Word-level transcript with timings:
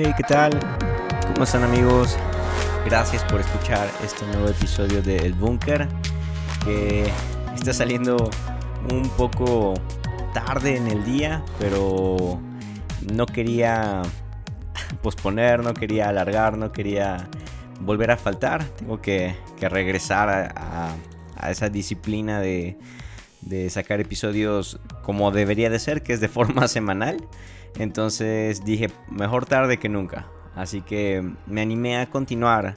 Hey, 0.00 0.14
¿qué 0.16 0.22
tal? 0.22 0.52
¿Cómo 1.26 1.42
están 1.42 1.64
amigos? 1.64 2.16
Gracias 2.86 3.24
por 3.24 3.40
escuchar 3.40 3.90
este 4.04 4.24
nuevo 4.26 4.46
episodio 4.46 5.02
de 5.02 5.16
El 5.16 5.32
Búnker 5.32 5.88
que 6.64 7.10
está 7.56 7.72
saliendo 7.72 8.30
un 8.92 9.08
poco 9.16 9.74
tarde 10.32 10.76
en 10.76 10.86
el 10.86 11.04
día, 11.04 11.44
pero 11.58 12.40
no 13.12 13.26
quería 13.26 14.02
posponer, 15.02 15.64
no 15.64 15.74
quería 15.74 16.10
alargar, 16.10 16.56
no 16.56 16.70
quería 16.70 17.28
volver 17.80 18.12
a 18.12 18.16
faltar. 18.16 18.62
Tengo 18.76 19.02
que, 19.02 19.34
regresar 19.60 20.52
a, 20.54 21.50
esa 21.50 21.70
disciplina 21.70 22.40
de, 22.40 22.78
de 23.40 23.68
sacar 23.68 23.98
episodios 23.98 24.78
como 25.02 25.32
debería 25.32 25.70
de 25.70 25.80
ser, 25.80 26.04
que 26.04 26.12
es 26.12 26.20
de 26.20 26.28
forma 26.28 26.68
semanal. 26.68 27.16
Entonces 27.76 28.64
dije, 28.64 28.90
mejor 29.10 29.46
tarde 29.46 29.78
que 29.78 29.88
nunca. 29.88 30.26
Así 30.54 30.80
que 30.80 31.24
me 31.46 31.60
animé 31.60 31.98
a 31.98 32.10
continuar. 32.10 32.74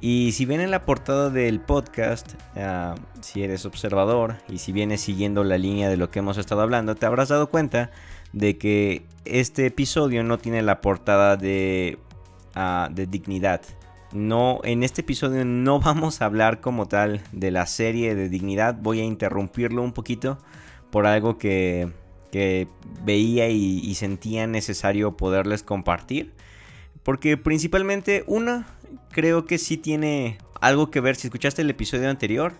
Y 0.00 0.32
si 0.32 0.46
ven 0.46 0.60
en 0.60 0.72
la 0.72 0.84
portada 0.84 1.30
del 1.30 1.60
podcast, 1.60 2.32
ah, 2.56 2.96
si 3.20 3.44
eres 3.44 3.64
observador 3.64 4.34
y 4.48 4.58
si 4.58 4.72
vienes 4.72 5.00
siguiendo 5.00 5.44
la 5.44 5.58
línea 5.58 5.88
de 5.88 5.96
lo 5.96 6.10
que 6.10 6.18
hemos 6.18 6.38
estado 6.38 6.62
hablando, 6.62 6.96
te 6.96 7.06
habrás 7.06 7.28
dado 7.28 7.48
cuenta 7.50 7.92
de 8.32 8.58
que 8.58 9.06
este 9.24 9.66
episodio 9.66 10.24
no 10.24 10.38
tiene 10.38 10.60
la 10.62 10.80
portada 10.80 11.36
de, 11.36 11.98
ah, 12.56 12.88
de 12.90 13.06
dignidad. 13.06 13.60
No, 14.12 14.60
en 14.64 14.82
este 14.82 15.02
episodio 15.02 15.44
no 15.44 15.78
vamos 15.80 16.20
a 16.20 16.24
hablar 16.24 16.60
como 16.60 16.86
tal 16.86 17.22
de 17.30 17.52
la 17.52 17.66
serie 17.66 18.16
de 18.16 18.28
dignidad. 18.28 18.76
Voy 18.80 18.98
a 18.98 19.04
interrumpirlo 19.04 19.82
un 19.82 19.92
poquito 19.92 20.38
por 20.90 21.06
algo 21.06 21.38
que 21.38 21.92
que 22.32 22.66
veía 23.04 23.50
y, 23.50 23.94
sentía 23.94 24.48
necesario 24.48 25.16
poderles 25.16 25.62
compartir. 25.62 26.32
Porque 27.04 27.36
principalmente 27.36 28.24
una, 28.26 28.66
creo 29.10 29.44
que 29.44 29.58
sí 29.58 29.76
tiene 29.76 30.38
algo 30.60 30.90
que 30.90 31.00
ver. 31.00 31.14
Si 31.14 31.28
escuchaste 31.28 31.62
el 31.62 31.70
episodio 31.70 32.08
anterior, 32.08 32.54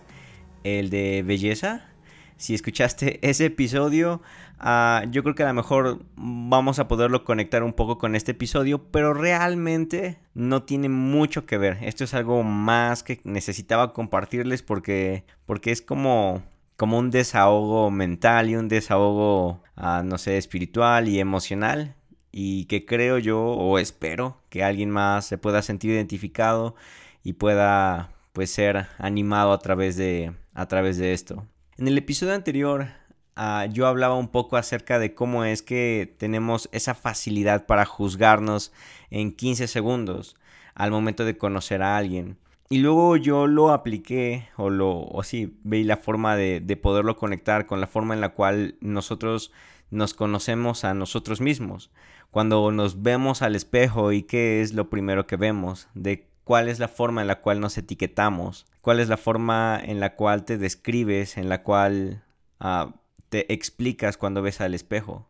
el 0.63 0.89
de 0.89 1.23
belleza, 1.23 1.89
si 2.37 2.53
escuchaste 2.53 3.19
ese 3.27 3.45
episodio, 3.45 4.21
ah, 4.59 5.05
yo 5.09 5.23
creo 5.23 5.33
que 5.33 5.43
a 5.43 5.47
lo 5.47 5.55
mejor 5.55 6.05
vamos 6.15 6.77
a 6.77 6.87
poderlo 6.87 7.23
conectar 7.25 7.63
un 7.63 7.73
poco 7.73 7.97
con 7.97 8.15
este 8.15 8.31
episodio, 8.31 8.91
pero 8.91 9.15
realmente 9.15 10.19
no 10.35 10.63
tiene 10.63 10.87
mucho 10.87 11.47
que 11.47 11.57
ver. 11.57 11.79
Esto 11.81 12.03
es 12.03 12.13
algo 12.13 12.43
más 12.43 13.01
que 13.01 13.21
necesitaba 13.23 13.91
compartirles 13.91 14.61
porque, 14.61 15.25
porque 15.47 15.71
es 15.71 15.81
como 15.81 16.43
como 16.83 16.97
un 16.97 17.11
desahogo 17.11 17.89
mental 17.91 18.49
y 18.49 18.57
un 18.57 18.67
desahogo, 18.67 19.63
ah, 19.77 20.01
no 20.03 20.17
sé, 20.17 20.37
espiritual 20.37 21.07
y 21.07 21.21
emocional. 21.21 21.95
Y 22.29 22.65
que 22.65 22.85
creo 22.85 23.19
yo 23.19 23.41
o 23.41 23.79
espero 23.79 24.41
que 24.49 24.65
alguien 24.65 24.89
más 24.89 25.25
se 25.25 25.37
pueda 25.37 25.61
sentir 25.61 25.91
identificado 25.91 26.75
y 27.23 27.33
pueda 27.33 28.11
pues 28.33 28.51
ser 28.51 28.87
animado 28.97 29.53
a 29.53 29.59
través 29.59 29.95
de, 29.95 30.33
a 30.53 30.67
través 30.67 30.97
de 30.97 31.13
esto. 31.13 31.47
En 31.77 31.87
el 31.87 31.97
episodio 31.97 32.33
anterior 32.33 32.89
ah, 33.37 33.65
yo 33.71 33.87
hablaba 33.87 34.15
un 34.15 34.27
poco 34.27 34.57
acerca 34.57 34.99
de 34.99 35.15
cómo 35.15 35.45
es 35.45 35.61
que 35.61 36.13
tenemos 36.17 36.67
esa 36.73 36.95
facilidad 36.95 37.65
para 37.65 37.85
juzgarnos 37.85 38.73
en 39.09 39.31
15 39.31 39.69
segundos 39.69 40.35
al 40.75 40.91
momento 40.91 41.23
de 41.23 41.37
conocer 41.37 41.81
a 41.81 41.95
alguien. 41.95 42.37
Y 42.69 42.79
luego 42.79 43.17
yo 43.17 43.47
lo 43.47 43.71
apliqué, 43.71 44.47
o 44.57 44.69
lo, 44.69 45.01
o 45.05 45.23
sí, 45.23 45.59
veí 45.63 45.83
la 45.83 45.97
forma 45.97 46.35
de, 46.35 46.59
de 46.59 46.77
poderlo 46.77 47.17
conectar 47.17 47.65
con 47.65 47.81
la 47.81 47.87
forma 47.87 48.13
en 48.13 48.21
la 48.21 48.29
cual 48.29 48.77
nosotros 48.79 49.51
nos 49.91 50.13
conocemos 50.13 50.83
a 50.83 50.93
nosotros 50.93 51.39
mismos. 51.39 51.91
Cuando 52.31 52.71
nos 52.71 53.03
vemos 53.03 53.43
al 53.43 53.55
espejo 53.55 54.11
y 54.11 54.23
qué 54.23 54.61
es 54.61 54.73
lo 54.73 54.89
primero 54.89 55.27
que 55.27 55.35
vemos, 55.35 55.87
de 55.93 56.27
cuál 56.43 56.67
es 56.67 56.79
la 56.79 56.87
forma 56.87 57.21
en 57.21 57.27
la 57.27 57.41
cual 57.41 57.59
nos 57.59 57.77
etiquetamos, 57.77 58.65
cuál 58.81 58.99
es 58.99 59.07
la 59.07 59.17
forma 59.17 59.79
en 59.81 59.99
la 59.99 60.15
cual 60.15 60.43
te 60.43 60.57
describes, 60.57 61.37
en 61.37 61.49
la 61.49 61.63
cual 61.63 62.23
ah, 62.59 62.95
te 63.29 63.53
explicas 63.53 64.17
cuando 64.17 64.41
ves 64.41 64.61
al 64.61 64.73
espejo. 64.73 65.29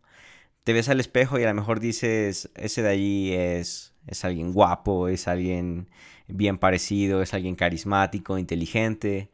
Te 0.64 0.74
ves 0.74 0.88
al 0.88 1.00
espejo 1.00 1.38
y 1.40 1.44
a 1.44 1.50
lo 1.50 1.54
mejor 1.54 1.80
dices, 1.80 2.50
ese 2.56 2.82
de 2.82 2.90
allí 2.90 3.34
es, 3.34 3.94
es 4.08 4.24
alguien 4.24 4.54
guapo, 4.54 5.10
es 5.10 5.28
alguien 5.28 5.90
bien 6.28 6.58
parecido, 6.58 7.22
es 7.22 7.34
alguien 7.34 7.56
carismático, 7.56 8.38
inteligente, 8.38 9.30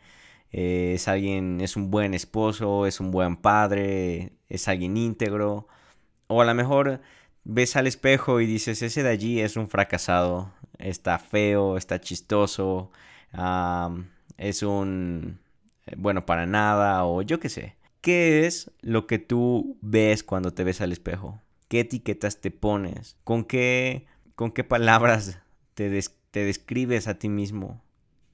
eh, 0.52 0.94
es 0.96 1.08
alguien, 1.08 1.62
es 1.62 1.76
un 1.76 1.92
buen 1.92 2.14
esposo, 2.14 2.86
es 2.86 3.00
un 3.00 3.12
buen 3.12 3.38
padre, 3.38 4.34
es 4.50 4.68
alguien 4.68 4.98
íntegro. 4.98 5.68
O 6.28 6.42
a 6.42 6.46
lo 6.46 6.54
mejor 6.56 7.02
ves 7.44 7.76
al 7.76 7.88
espejo 7.88 8.42
y 8.42 8.46
dices, 8.46 8.82
ese 8.82 9.04
de 9.04 9.10
allí 9.10 9.40
es 9.42 9.58
un 9.58 9.70
fracasado, 9.70 10.52
está 10.78 11.20
feo, 11.20 11.78
está 11.78 12.02
chistoso, 12.02 12.92
es 14.38 14.64
un 14.64 15.40
eh, 15.86 15.96
bueno 15.98 16.26
para 16.26 16.46
nada 16.46 17.06
o 17.06 17.22
yo 17.22 17.40
qué 17.40 17.50
sé. 17.50 17.76
¿Qué 18.02 18.46
es 18.48 18.72
lo 18.82 19.08
que 19.08 19.20
tú 19.20 19.78
ves 19.82 20.24
cuando 20.24 20.54
te 20.54 20.64
ves 20.64 20.82
al 20.82 20.94
espejo? 20.94 21.42
¿Qué 21.68 21.82
etiquetas 21.82 22.40
te 22.40 22.50
pones? 22.50 23.18
¿Con 23.24 23.44
qué, 23.44 24.06
con 24.36 24.52
qué 24.52 24.64
palabras 24.64 25.42
te, 25.74 25.90
des 25.90 26.19
te 26.32 26.46
describes 26.46 27.08
a 27.08 27.16
ti 27.16 27.30
mismo. 27.30 27.82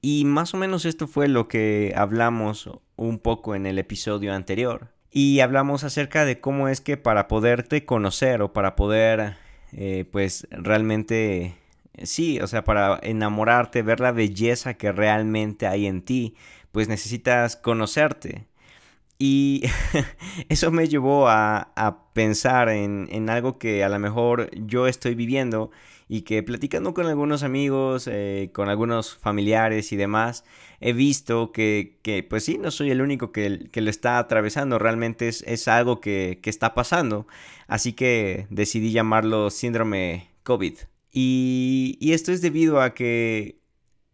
Y 0.00 0.24
más 0.24 0.54
o 0.54 0.56
menos 0.56 0.84
esto 0.84 1.06
fue 1.06 1.28
lo 1.28 1.48
que 1.48 1.92
hablamos 1.96 2.70
un 2.96 3.18
poco 3.18 3.54
en 3.54 3.66
el 3.66 3.78
episodio 3.78 4.34
anterior. 4.34 4.88
Y 5.10 5.40
hablamos 5.40 5.84
acerca 5.84 6.24
de 6.24 6.40
cómo 6.40 6.68
es 6.68 6.80
que 6.80 6.96
para 6.96 7.26
poderte 7.26 7.84
conocer 7.84 8.42
o 8.42 8.52
para 8.52 8.76
poder, 8.76 9.36
eh, 9.72 10.04
pues 10.10 10.46
realmente, 10.50 11.54
sí, 12.02 12.38
o 12.40 12.46
sea, 12.46 12.64
para 12.64 12.98
enamorarte, 13.02 13.82
ver 13.82 14.00
la 14.00 14.12
belleza 14.12 14.74
que 14.74 14.92
realmente 14.92 15.66
hay 15.66 15.86
en 15.86 16.02
ti, 16.02 16.36
pues 16.70 16.88
necesitas 16.88 17.56
conocerte. 17.56 18.46
Y 19.18 19.62
eso 20.50 20.70
me 20.70 20.88
llevó 20.88 21.28
a, 21.28 21.72
pensar 22.12 22.68
en, 22.68 23.08
en, 23.10 23.30
algo 23.30 23.58
que 23.58 23.84
a 23.84 23.88
lo 23.88 23.98
mejor 23.98 24.50
yo 24.54 24.86
estoy 24.86 25.14
viviendo 25.14 25.70
y 26.08 26.22
que 26.22 26.42
platicando 26.42 26.94
con 26.94 27.06
algunos 27.06 27.42
amigos, 27.42 28.08
eh, 28.10 28.50
con 28.52 28.68
algunos 28.68 29.16
familiares 29.16 29.92
y 29.92 29.96
demás, 29.96 30.44
he 30.80 30.92
visto 30.92 31.52
que, 31.52 31.98
que, 32.02 32.22
pues 32.22 32.44
sí, 32.44 32.58
no 32.58 32.70
soy 32.70 32.90
el 32.90 33.00
único 33.00 33.32
que, 33.32 33.68
que 33.72 33.80
lo 33.80 33.90
está 33.90 34.18
atravesando, 34.18 34.78
realmente 34.78 35.28
es, 35.28 35.42
es 35.46 35.68
algo 35.68 36.00
que, 36.00 36.38
que, 36.42 36.50
está 36.50 36.74
pasando, 36.74 37.26
así 37.66 37.92
que 37.92 38.46
decidí 38.50 38.92
llamarlo 38.92 39.50
síndrome 39.50 40.30
COVID. 40.44 40.74
Y, 41.12 41.96
y 42.00 42.12
esto 42.12 42.30
es 42.30 42.40
debido 42.42 42.80
a 42.80 42.94
que 42.94 43.58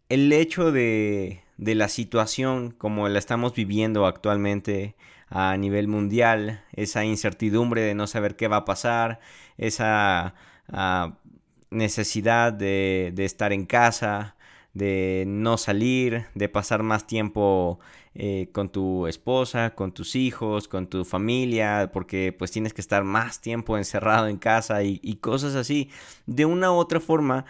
el 0.09 0.31
hecho 0.33 0.71
de, 0.71 1.43
de 1.57 1.75
la 1.75 1.89
situación 1.89 2.71
como 2.71 3.07
la 3.09 3.19
estamos 3.19 3.53
viviendo 3.53 4.05
actualmente 4.05 4.95
a 5.29 5.57
nivel 5.57 5.87
mundial, 5.87 6.63
esa 6.73 7.05
incertidumbre 7.05 7.81
de 7.81 7.95
no 7.95 8.07
saber 8.07 8.35
qué 8.35 8.47
va 8.47 8.57
a 8.57 8.65
pasar, 8.65 9.19
esa 9.57 10.35
ah, 10.69 11.17
necesidad 11.73 12.53
de, 12.53 13.13
estar 13.17 13.53
en 13.53 13.65
casa, 13.65 14.35
de 14.73 15.25
no 15.27 15.57
salir, 15.57 16.25
de 16.35 16.49
pasar 16.49 16.83
más 16.83 17.05
tiempo 17.05 17.79
eh, 18.15 18.49
con 18.51 18.69
tu 18.69 19.07
esposa, 19.07 19.75
con 19.75 19.91
tus 19.91 20.15
hijos, 20.15 20.67
con 20.67 20.87
tu 20.87 21.05
familia, 21.05 21.91
porque 21.93 22.35
pues 22.37 22.51
tienes 22.51 22.73
que 22.73 22.81
estar 22.81 23.03
más 23.03 23.41
tiempo 23.41 23.77
encerrado 23.77 24.27
en 24.27 24.37
casa 24.37 24.83
y, 24.83 24.99
cosas 25.21 25.55
así. 25.55 25.89
De 26.25 26.45
una 26.45 26.71
u 26.71 26.75
otra 26.75 26.99
forma, 26.99 27.45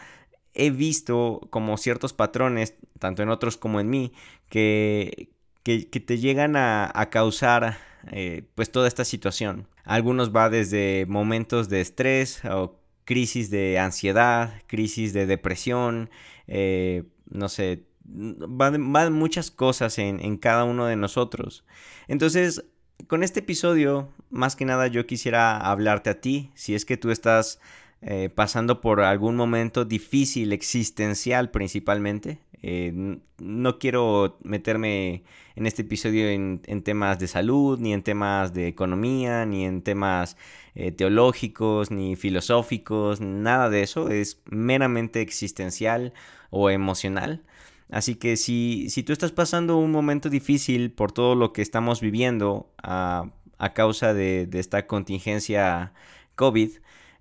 he 0.54 0.70
visto 0.70 1.48
como 1.50 1.78
ciertos 1.78 2.14
patrones, 2.14 2.76
tanto 3.00 3.24
en 3.24 3.30
otros 3.30 3.58
como 3.58 3.80
en 3.80 3.90
mí, 3.90 4.14
que, 4.50 5.30
que, 5.64 5.80
te 5.86 6.18
llegan 6.18 6.56
a, 6.56 7.10
causar 7.12 7.78
eh, 8.12 8.44
pues 8.56 8.72
toda 8.72 8.88
esta 8.88 9.06
situación. 9.06 9.68
Algunos 9.86 10.34
va 10.34 10.50
desde 10.50 11.06
momentos 11.08 11.70
de 11.70 11.82
estrés 11.82 12.44
o 12.46 12.83
crisis 13.06 13.50
de 13.50 13.80
ansiedad, 13.80 14.54
crisis 14.68 15.14
de 15.14 15.26
depresión, 15.26 16.10
eh, 16.48 17.04
no 17.30 17.50
sé, 17.50 17.84
van, 18.06 19.14
muchas 19.14 19.52
cosas 19.52 19.98
en, 19.98 20.38
cada 20.38 20.64
uno 20.64 20.86
de 20.86 20.96
nosotros. 20.96 21.66
Entonces, 22.08 22.66
con 23.08 23.24
este 23.24 23.42
episodio, 23.42 24.10
más 24.30 24.56
que 24.56 24.66
nada 24.66 24.88
yo 24.88 25.06
quisiera 25.06 25.58
hablarte 25.58 26.10
a 26.10 26.22
ti, 26.22 26.52
si 26.54 26.76
es 26.76 26.86
que 26.86 26.98
tú 26.98 27.12
estás 27.12 27.60
eh, 28.02 28.30
pasando 28.34 28.82
por 28.82 29.02
algún 29.02 29.36
momento 29.36 29.86
difícil, 29.86 30.52
existencial 30.54 31.52
principalmente. 31.52 32.40
Eh, 32.66 33.20
no 33.40 33.78
quiero 33.78 34.40
meterme 34.44 35.24
en 35.56 35.66
este 35.66 35.82
episodio 35.82 36.30
en, 36.30 36.60
temas 36.84 37.20
de 37.20 37.28
salud, 37.28 37.78
ni 37.80 37.94
en 37.94 38.04
temas 38.04 38.54
de 38.54 38.68
economía, 38.68 39.46
ni 39.46 39.66
en 39.66 39.82
temas 39.82 40.38
eh, 40.76 40.92
teológicos, 40.92 41.92
ni 41.92 42.16
filosóficos, 42.16 43.22
nada 43.22 43.70
de 43.70 43.84
eso. 43.84 44.10
Es 44.10 44.42
meramente 44.46 45.22
existencial 45.22 46.14
o 46.50 46.70
emocional. 46.70 47.44
Así 47.90 48.16
que 48.16 48.38
si, 48.38 48.90
si 48.90 49.04
tú 49.04 49.14
estás 49.14 49.32
pasando 49.32 49.78
un 49.78 49.92
momento 49.92 50.30
difícil 50.30 50.92
por 50.92 51.12
todo 51.12 51.36
lo 51.36 51.54
que 51.54 51.62
estamos 51.62 52.02
viviendo 52.02 52.72
a, 52.82 53.30
causa 53.76 54.14
de, 54.14 54.50
esta 54.54 54.88
contingencia 54.88 55.94
COVID, 56.36 56.72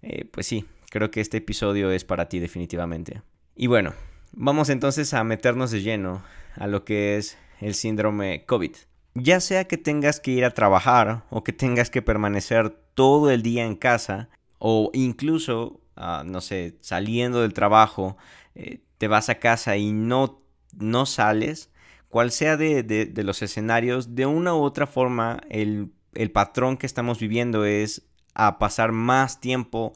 eh, 0.02 0.24
pues 0.24 0.46
sí, 0.46 0.64
creo 0.90 1.10
que 1.10 1.20
este 1.20 1.36
episodio 1.36 1.90
es 1.90 2.04
para 2.04 2.28
ti 2.28 2.38
definitivamente. 2.38 3.22
Y 3.54 3.66
bueno, 3.66 3.92
vamos 4.32 4.70
entonces 4.70 5.14
a 5.14 5.24
meternos 5.24 5.70
de 5.70 5.82
lleno 5.82 6.22
a 6.56 6.66
lo 6.66 6.84
que 6.84 7.16
es 7.16 7.36
el 7.60 7.74
síndrome 7.74 8.44
COVID. 8.46 8.72
Ya 9.14 9.40
sea 9.40 9.64
que 9.68 9.76
tengas 9.76 10.20
que 10.20 10.30
ir 10.30 10.44
a 10.44 10.50
trabajar 10.50 11.24
o 11.28 11.44
que 11.44 11.52
tengas 11.52 11.90
que 11.90 12.00
permanecer 12.02 12.81
todo 12.94 13.30
el 13.30 13.42
día 13.42 13.64
en 13.64 13.76
casa 13.76 14.28
o 14.58 14.90
incluso, 14.92 15.80
ah, 15.96 16.22
no 16.24 16.40
sé, 16.40 16.76
saliendo 16.80 17.42
del 17.42 17.52
trabajo, 17.52 18.16
eh, 18.54 18.80
te 18.98 19.08
vas 19.08 19.28
a 19.28 19.36
casa 19.36 19.76
y 19.76 19.92
no, 19.92 20.42
no 20.76 21.06
sales, 21.06 21.70
cual 22.08 22.30
sea 22.30 22.56
de, 22.56 23.12
los 23.16 23.42
escenarios, 23.42 24.14
de 24.14 24.26
una 24.26 24.54
u 24.54 24.62
otra 24.62 24.86
forma 24.86 25.40
el, 25.48 25.92
el 26.14 26.30
patrón 26.30 26.76
que 26.76 26.86
estamos 26.86 27.18
viviendo 27.18 27.64
es 27.64 28.06
a 28.34 28.58
pasar 28.58 28.92
más 28.92 29.40
tiempo 29.40 29.94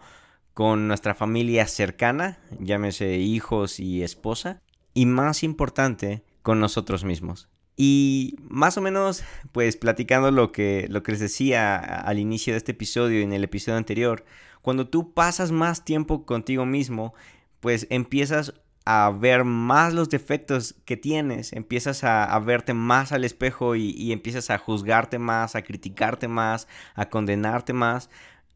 con 0.55 0.89
nuestra 0.89 1.15
familia 1.15 1.67
cercana, 1.67 2.39
llámese 2.59 3.19
hijos 3.19 3.79
y 3.79 4.03
esposa, 4.03 4.63
y 4.95 5.05
más 5.05 5.43
importante, 5.43 6.25
con 6.43 6.61
nosotros 6.61 7.05
mismos. 7.05 7.49
Y 7.77 8.37
más 8.49 8.79
o 8.79 8.81
menos, 8.81 9.23
pues 9.53 9.77
platicando 9.77 10.31
lo 10.31 10.51
que, 10.51 10.87
lo 10.89 11.03
que 11.03 11.13
les 11.13 11.21
decía 11.21 11.77
al 11.77 12.19
inicio 12.19 12.55
de 12.55 12.59
este 12.59 12.73
episodio 12.73 13.21
y 13.21 13.23
en 13.23 13.35
el 13.35 13.45
episodio 13.45 13.77
anterior, 13.77 14.25
cuando 14.63 14.89
tú 14.89 15.13
pasas 15.13 15.53
más 15.53 15.85
tiempo 15.85 16.25
contigo 16.25 16.65
mismo, 16.65 17.15
pues 17.61 17.87
empiezas 17.91 18.55
a 18.87 19.11
ver 19.11 19.45
más 19.45 19.93
los 19.93 20.09
defectos 20.09 20.75
que 20.85 20.97
tienes, 20.97 21.53
empiezas 21.53 22.05
a, 22.05 22.39
verte 22.39 22.73
más 22.73 23.13
al 23.13 23.25
espejo 23.25 23.75
y, 23.75 23.91
y, 23.91 24.13
empiezas 24.13 24.49
a 24.51 24.59
juzgarte 24.59 25.19
más, 25.19 25.57
a 25.57 25.63
criticarte 25.63 26.29
más, 26.29 26.69
a 26.95 27.11
condenarte 27.11 27.73
más. 27.73 28.11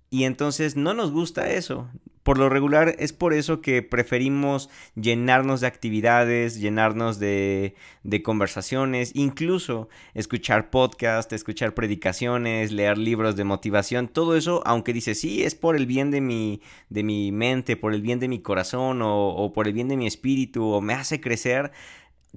Y 0.08 0.25
entonces 0.25 0.76
no 0.76 0.94
nos 0.94 1.11
gusta 1.11 1.50
eso. 1.50 1.88
Por 2.22 2.37
lo 2.37 2.50
regular 2.50 2.96
es 2.99 3.14
por 3.14 3.32
eso 3.32 3.62
que 3.62 3.82
preferimos 3.82 4.69
llenarnos 4.94 5.62
de 5.62 5.67
actividades, 5.67 6.61
llenarnos 6.61 7.19
de, 7.19 7.75
de 8.02 8.22
conversaciones, 8.22 9.12
incluso 9.14 9.88
escuchar 10.12 10.69
podcasts, 10.69 11.32
escuchar 11.32 11.75
predicaciones, 11.75 12.72
leer 12.72 12.99
libros 12.99 13.37
de 13.37 13.44
motivación, 13.44 14.08
todo 14.08 14.37
eso, 14.37 14.62
aunque 14.67 14.93
dice 14.93 15.14
sí, 15.14 15.43
es 15.44 15.55
por 15.55 15.76
el 15.76 15.87
bien 15.87 16.11
de 16.11 16.20
mi, 16.20 16.61
de 16.90 17.02
mi 17.05 17.32
mente, 17.32 17.76
por 17.76 17.94
el 17.94 18.02
bien 18.02 18.20
de 18.20 18.28
mi 18.28 18.40
corazón 18.40 19.00
o, 19.00 19.28
o 19.28 19.52
por 19.55 19.66
el 19.66 19.73
bien 19.73 19.88
de 19.88 19.96
mi 19.96 20.06
espíritu 20.06 20.64
o 20.66 20.82
me 20.82 20.93
hace 20.93 21.23
crecer, 21.23 21.73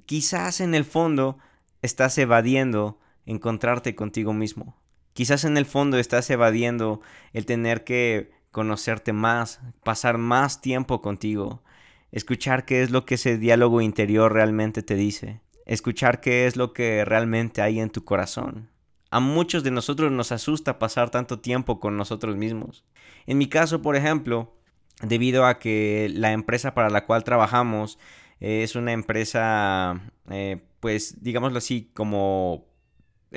quizás 0.06 0.60
en 0.60 0.74
el 0.74 0.86
fondo 0.86 1.38
estás 1.82 2.16
evadiendo 2.16 2.98
encontrarte 3.26 3.94
contigo 3.94 4.32
mismo. 4.32 4.76
Quizás 5.12 5.44
en 5.44 5.56
el 5.56 5.66
fondo 5.66 5.98
estás 5.98 6.28
evadiendo 6.30 7.00
el 7.32 7.46
tener 7.46 7.84
que 7.84 8.33
conocerte 8.54 9.12
más, 9.12 9.60
pasar 9.82 10.16
más 10.16 10.60
tiempo 10.60 11.02
contigo, 11.02 11.64
escuchar 12.12 12.64
qué 12.64 12.82
es 12.82 12.90
lo 12.92 13.04
que 13.04 13.16
ese 13.16 13.36
diálogo 13.36 13.80
interior 13.80 14.32
realmente 14.32 14.84
te 14.84 14.94
dice, 14.94 15.40
escuchar 15.66 16.20
qué 16.20 16.46
es 16.46 16.56
lo 16.56 16.72
que 16.72 17.04
realmente 17.04 17.62
hay 17.62 17.80
en 17.80 17.90
tu 17.90 18.04
corazón. 18.04 18.70
A 19.10 19.18
muchos 19.18 19.64
de 19.64 19.72
nosotros 19.72 20.12
nos 20.12 20.30
asusta 20.30 20.78
pasar 20.78 21.10
tanto 21.10 21.40
tiempo 21.40 21.80
con 21.80 21.96
nosotros 21.96 22.36
mismos. 22.36 22.84
En 23.26 23.38
mi 23.38 23.48
caso, 23.48 23.82
por 23.82 23.96
ejemplo, 23.96 24.56
debido 25.02 25.46
a 25.46 25.58
que 25.58 26.08
la 26.14 26.30
empresa 26.30 26.74
para 26.74 26.90
la 26.90 27.06
cual 27.06 27.24
trabajamos 27.24 27.98
es 28.38 28.76
una 28.76 28.92
empresa, 28.92 30.00
eh, 30.30 30.62
pues 30.78 31.24
digámoslo 31.24 31.58
así, 31.58 31.90
como 31.92 32.66
eh, 32.66 32.73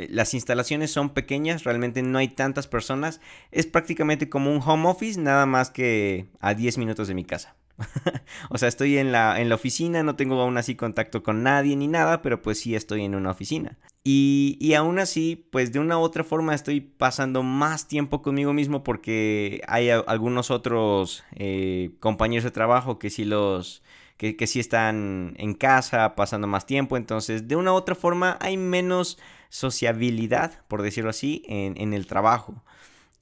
las 0.09 0.33
instalaciones 0.33 0.91
son 0.91 1.09
pequeñas, 1.09 1.63
realmente 1.63 2.01
no 2.01 2.17
hay 2.17 2.29
tantas 2.29 2.67
personas. 2.67 3.21
Es 3.51 3.65
prácticamente 3.65 4.29
como 4.29 4.51
un 4.51 4.61
home 4.61 4.87
office, 4.87 5.19
nada 5.19 5.45
más 5.45 5.69
que 5.69 6.29
a 6.39 6.53
10 6.53 6.77
minutos 6.77 7.07
de 7.07 7.15
mi 7.15 7.25
casa. 7.25 7.55
o 8.49 8.57
sea, 8.57 8.67
estoy 8.67 8.97
en 8.97 9.11
la, 9.11 9.39
en 9.39 9.49
la 9.49 9.55
oficina, 9.55 10.03
no 10.03 10.15
tengo 10.15 10.39
aún 10.41 10.57
así 10.57 10.75
contacto 10.75 11.23
con 11.23 11.43
nadie 11.43 11.75
ni 11.75 11.87
nada, 11.87 12.21
pero 12.21 12.41
pues 12.41 12.59
sí 12.59 12.75
estoy 12.75 13.03
en 13.03 13.15
una 13.15 13.31
oficina. 13.31 13.77
Y, 14.03 14.57
y 14.59 14.73
aún 14.73 14.99
así, 14.99 15.47
pues 15.51 15.71
de 15.73 15.79
una 15.79 15.97
u 15.99 16.01
otra 16.01 16.23
forma 16.23 16.55
estoy 16.55 16.81
pasando 16.81 17.43
más 17.43 17.87
tiempo 17.87 18.21
conmigo 18.21 18.53
mismo 18.53 18.83
porque 18.83 19.61
hay 19.67 19.89
algunos 19.89 20.49
otros 20.49 21.23
eh, 21.35 21.91
compañeros 21.99 22.43
de 22.43 22.51
trabajo 22.51 22.99
que 22.99 23.09
sí 23.09 23.25
los... 23.25 23.83
Que, 24.17 24.35
que 24.35 24.47
sí 24.47 24.59
están 24.59 25.35
en 25.37 25.53
casa, 25.53 26.15
pasando 26.15 26.47
más 26.47 26.65
tiempo, 26.65 26.97
entonces 26.97 27.47
de 27.47 27.55
una 27.55 27.71
u 27.71 27.75
otra 27.75 27.93
forma 27.93 28.35
hay 28.41 28.57
menos 28.57 29.19
sociabilidad, 29.49 30.65
por 30.67 30.81
decirlo 30.81 31.09
así, 31.09 31.43
en, 31.47 31.93
el 31.93 32.07
trabajo. 32.07 32.63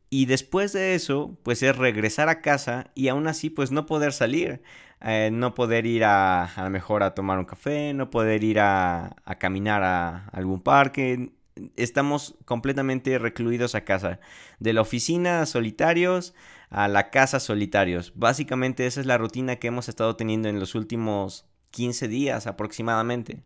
Y 0.10 0.26
después 0.26 0.74
de 0.74 0.96
eso, 0.96 1.38
pues 1.44 1.64
es 1.64 1.76
regresar 1.78 2.30
a 2.30 2.42
casa 2.42 2.92
y 2.96 3.08
aún 3.08 3.28
así, 3.28 3.50
pues 3.50 3.72
no 3.72 3.86
poder 3.86 4.14
salir. 4.14 4.62
Eh, 5.02 5.30
no 5.32 5.54
poder 5.54 5.86
ir 5.86 6.06
a, 6.06 6.46
a 6.46 6.64
lo 6.64 6.70
mejor 6.70 7.04
a 7.04 7.14
tomar 7.14 7.38
un 7.38 7.46
café, 7.46 7.94
no 7.94 8.10
poder 8.10 8.44
ir 8.44 8.60
a, 8.60 9.16
a 9.26 9.36
caminar 9.36 9.84
a 9.84 10.28
algún 10.30 10.62
parque. 10.62 11.32
Estamos 11.76 12.36
completamente 12.46 13.20
recluidos 13.20 13.76
a 13.76 13.84
casa. 13.84 14.20
De 14.60 14.74
la 14.74 14.82
oficina 14.82 15.46
solitarios 15.46 16.34
a 16.70 16.88
la 16.88 17.10
casa 17.10 17.40
solitarios. 17.40 18.14
Básicamente 18.16 18.86
esa 18.86 19.00
es 19.00 19.06
la 19.06 19.18
rutina 19.18 19.58
que 19.58 19.68
hemos 19.68 19.90
estado 19.90 20.16
teniendo 20.16 20.50
en 20.50 20.60
los 20.60 20.76
últimos 20.76 21.46
15 21.72 22.08
días 22.08 22.48
aproximadamente. 22.48 23.44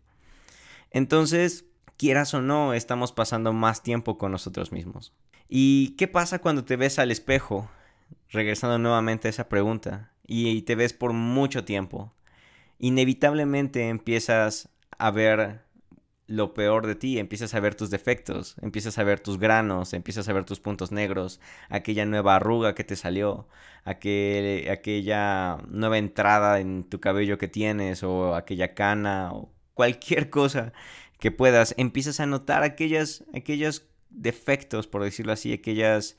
Entonces, 0.92 1.66
quieras 2.00 2.34
o 2.34 2.42
no, 2.42 2.74
estamos 2.74 3.12
pasando 3.12 3.51
más 3.51 3.84
tiempo 3.84 4.18
con 4.18 4.31
nosotros 4.31 4.72
mismos. 4.72 5.13
¿Y 5.50 5.98
qué 5.98 6.07
pasa 6.07 6.40
cuando 6.40 6.63
te 6.63 6.78
ves 6.78 6.98
al 6.98 7.12
espejo? 7.12 7.69
Regresando 8.30 8.80
nuevamente 8.80 9.28
a 9.28 9.31
esa 9.31 9.50
pregunta, 9.50 10.13
y 10.25 10.62
te 10.62 10.75
ves 10.75 10.94
por 10.94 11.12
mucho 11.12 11.66
tiempo. 11.66 12.13
Inevitablemente 12.80 13.90
empiezas 13.90 14.69
a 14.98 15.12
ver 15.12 15.62
lo 16.25 16.54
peor 16.54 16.88
de 16.88 16.96
ti, 16.96 17.20
empiezas 17.20 17.53
a 17.53 17.60
ver 17.60 17.75
tus 17.75 17.89
defectos, 17.89 18.56
empiezas 18.62 18.98
a 18.98 19.03
ver 19.03 19.20
tus 19.20 19.38
granos, 19.38 19.94
empiezas 19.94 20.29
a 20.29 20.34
ver 20.34 20.46
tus 20.46 20.62
puntos 20.62 20.94
negros, 20.94 21.41
aquella 21.68 22.06
nueva 22.06 22.38
arruga 22.38 22.75
que 22.75 22.86
te 22.86 22.96
salió, 22.96 23.50
aquella 23.84 25.58
nueva 25.68 25.98
entrada 25.98 26.62
en 26.62 26.86
tu 26.86 27.01
cabello 27.01 27.38
que 27.38 27.50
tienes 27.50 28.03
o 28.03 28.36
aquella 28.36 28.74
cana 28.74 29.34
o 29.34 29.51
cualquier 29.74 30.29
cosa 30.29 30.72
que 31.20 31.32
puedas, 31.32 31.76
empiezas 31.78 32.20
a 32.20 32.26
notar 32.26 32.64
aquellas, 32.64 33.24
aquellos 33.34 33.86
defectos, 34.10 34.88
por 34.88 35.04
decirlo 35.04 35.34
así, 35.34 35.54
aquellos 35.54 36.18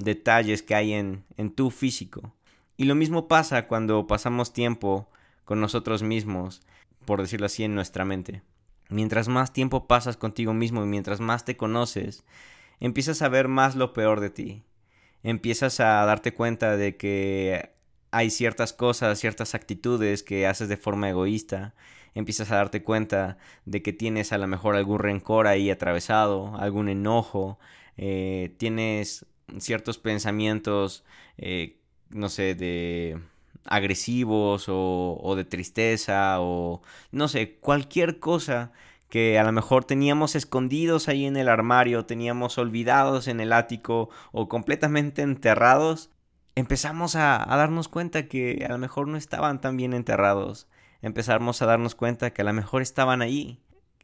detalles 0.00 0.62
que 0.62 0.74
hay 0.74 0.92
en, 0.92 1.24
en 1.36 1.50
tu 1.50 1.70
físico. 1.70 2.34
Y 2.76 2.84
lo 2.84 2.94
mismo 2.94 3.28
pasa 3.28 3.66
cuando 3.66 4.06
pasamos 4.06 4.52
tiempo 4.52 5.08
con 5.44 5.60
nosotros 5.60 6.02
mismos, 6.02 6.60
por 7.04 7.22
decirlo 7.22 7.46
así, 7.46 7.64
en 7.64 7.74
nuestra 7.74 8.04
mente. 8.04 8.42
Mientras 8.88 9.28
más 9.28 9.52
tiempo 9.52 9.86
pasas 9.86 10.16
contigo 10.16 10.52
mismo 10.52 10.82
y 10.84 10.86
mientras 10.86 11.20
más 11.20 11.44
te 11.44 11.56
conoces, 11.56 12.24
empiezas 12.80 13.22
a 13.22 13.28
ver 13.28 13.48
más 13.48 13.76
lo 13.76 13.92
peor 13.92 14.20
de 14.20 14.30
ti. 14.30 14.62
Empiezas 15.22 15.80
a 15.80 16.04
darte 16.04 16.34
cuenta 16.34 16.76
de 16.76 16.96
que 16.96 17.75
hay 18.10 18.30
ciertas 18.30 18.72
cosas, 18.72 19.18
ciertas 19.18 19.54
actitudes 19.54 20.22
que 20.22 20.46
haces 20.46 20.68
de 20.68 20.76
forma 20.76 21.08
egoísta 21.08 21.74
empiezas 22.16 22.50
a 22.50 22.56
darte 22.56 22.82
cuenta 22.82 23.36
de 23.66 23.82
que 23.82 23.92
tienes 23.92 24.32
a 24.32 24.38
lo 24.38 24.46
mejor 24.46 24.74
algún 24.74 24.98
rencor 24.98 25.46
ahí 25.46 25.70
atravesado, 25.70 26.56
algún 26.56 26.88
enojo, 26.88 27.58
eh, 27.98 28.54
tienes 28.56 29.26
ciertos 29.58 29.98
pensamientos, 29.98 31.04
eh, 31.36 31.76
no 32.08 32.30
sé, 32.30 32.54
de 32.54 33.20
agresivos 33.66 34.68
o, 34.68 35.18
o 35.22 35.36
de 35.36 35.44
tristeza 35.44 36.40
o 36.40 36.80
no 37.12 37.28
sé, 37.28 37.56
cualquier 37.56 38.18
cosa 38.18 38.72
que 39.10 39.38
a 39.38 39.44
lo 39.44 39.52
mejor 39.52 39.84
teníamos 39.84 40.36
escondidos 40.36 41.08
ahí 41.08 41.26
en 41.26 41.36
el 41.36 41.48
armario, 41.48 42.06
teníamos 42.06 42.56
olvidados 42.56 43.28
en 43.28 43.40
el 43.40 43.52
ático 43.52 44.08
o 44.32 44.48
completamente 44.48 45.20
enterrados, 45.20 46.10
empezamos 46.56 47.14
a, 47.14 47.46
darnos 47.48 47.86
cuenta 47.88 48.26
que 48.26 48.64
a 48.66 48.72
lo 48.72 48.78
mejor 48.78 49.06
no 49.06 49.16
estaban 49.16 49.60
tan 49.60 49.76
bien 49.76 49.92
enterrados. 49.92 50.66
Empezamos 51.02 51.62
a 51.62 51.66
darnos 51.66 51.94
cuenta 51.94 52.32
que 52.32 52.42
a 52.42 52.44
lo 52.44 52.52
mejor 52.52 52.82
estaban 52.82 53.22
ahí, 53.22 53.60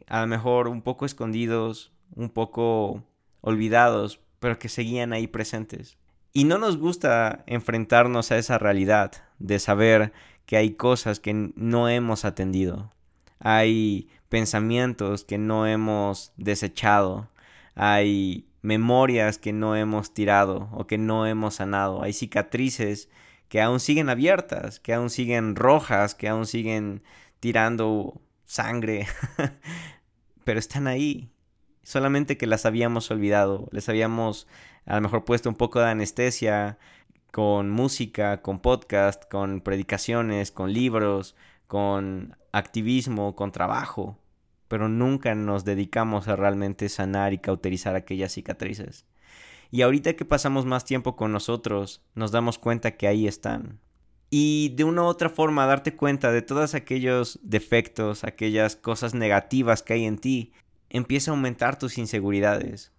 a 0.07 0.21
lo 0.21 0.27
mejor 0.29 0.69
un 0.69 0.83
poco 0.83 1.07
escondidos, 1.07 1.93
un 2.15 2.29
poco 2.29 3.03
olvidados, 3.41 4.21
pero 4.39 4.59
que 4.59 4.69
seguían 4.69 5.13
ahí 5.13 5.27
presentes. 5.27 5.97
Y 6.35 6.45
no 6.45 6.59
nos 6.59 6.77
gusta 6.77 7.43
enfrentarnos 7.47 8.31
a 8.31 8.39
esa 8.39 8.59
realidad 8.59 9.13
de 9.39 9.59
saber 9.59 10.13
que 10.47 10.57
hay 10.57 10.73
cosas 10.75 11.21
que 11.21 11.53
no 11.57 11.89
hemos 11.89 12.25
atendido, 12.25 12.93
hay 13.39 14.09
pensamientos 14.29 15.25
que 15.25 15.39
no 15.39 15.67
hemos 15.67 16.33
desechado, 16.37 17.29
hay 17.75 18.47
memorias 18.63 19.39
que 19.39 19.53
no 19.53 19.77
hemos 19.77 20.15
tirado 20.15 20.69
o 20.73 20.87
que 20.87 20.99
no 20.99 21.27
hemos 21.27 21.57
sanado, 21.57 22.03
hay 22.03 22.13
cicatrices 22.13 23.09
que 23.49 23.61
aún 23.61 23.81
siguen 23.81 24.09
abiertas, 24.09 24.81
que 24.81 24.95
aún 24.95 25.11
siguen 25.11 25.57
rojas, 25.57 26.15
que 26.15 26.29
aún 26.29 26.47
siguen 26.47 27.03
tirando 27.41 28.21
sangre, 28.47 29.07
pero 30.45 30.59
están 30.59 30.87
ahí. 30.87 31.29
Solamente 31.83 32.39
que 32.39 32.47
las 32.47 32.65
habíamos 32.65 33.11
olvidado, 33.11 33.69
les 33.73 33.89
habíamos 33.89 34.47
a 34.87 34.95
lo 34.95 35.03
mejor 35.03 35.25
puesto 35.25 35.49
un 35.49 35.57
poco 35.57 35.81
de 35.81 35.91
anestesia, 35.91 36.79
con 37.33 37.71
música, 37.71 38.43
con 38.43 38.61
podcast, 38.61 39.25
con 39.31 39.63
predicaciones, 39.63 40.53
con 40.53 40.73
libros, 40.73 41.35
con 41.67 42.37
activismo, 42.53 43.35
con 43.35 43.53
trabajo, 43.53 44.19
pero 44.73 44.89
nunca 44.89 45.35
nos 45.35 45.67
dedicamos 45.67 46.29
a 46.29 46.37
realmente 46.37 46.89
sanar 46.89 47.35
y 47.35 47.39
cauterizar 47.39 47.95
aquellas 47.95 48.33
cicatrices. 48.33 49.05
Y 49.71 49.83
ahorita 49.83 50.15
que 50.15 50.25
pasamos 50.25 50.65
más 50.65 50.87
tiempo 50.87 51.15
con 51.15 51.31
nosotros, 51.31 52.01
nos 52.15 52.33
damos 52.33 52.59
cuenta 52.59 52.93
que 52.93 53.07
ahí 53.07 53.27
están. 53.27 53.81
Y 54.31 54.71
de 54.75 54.85
una 54.85 55.03
u 55.03 55.05
otra 55.05 55.29
forma 55.29 55.67
darte 55.67 55.95
cuenta 55.95 56.33
de 56.33 56.41
todos 56.41 56.75
aquellos 56.75 57.39
defectos, 57.43 58.25
aquellas 58.25 58.75
cosas 58.75 59.13
negativas 59.13 59.83
que 59.83 59.93
hay 59.93 60.07
en 60.07 60.17
ti, 60.17 60.55
empieza 60.89 61.31
a 61.31 61.35
aumentar 61.35 61.79
tus 61.79 61.99
inseguridades. 61.99 62.93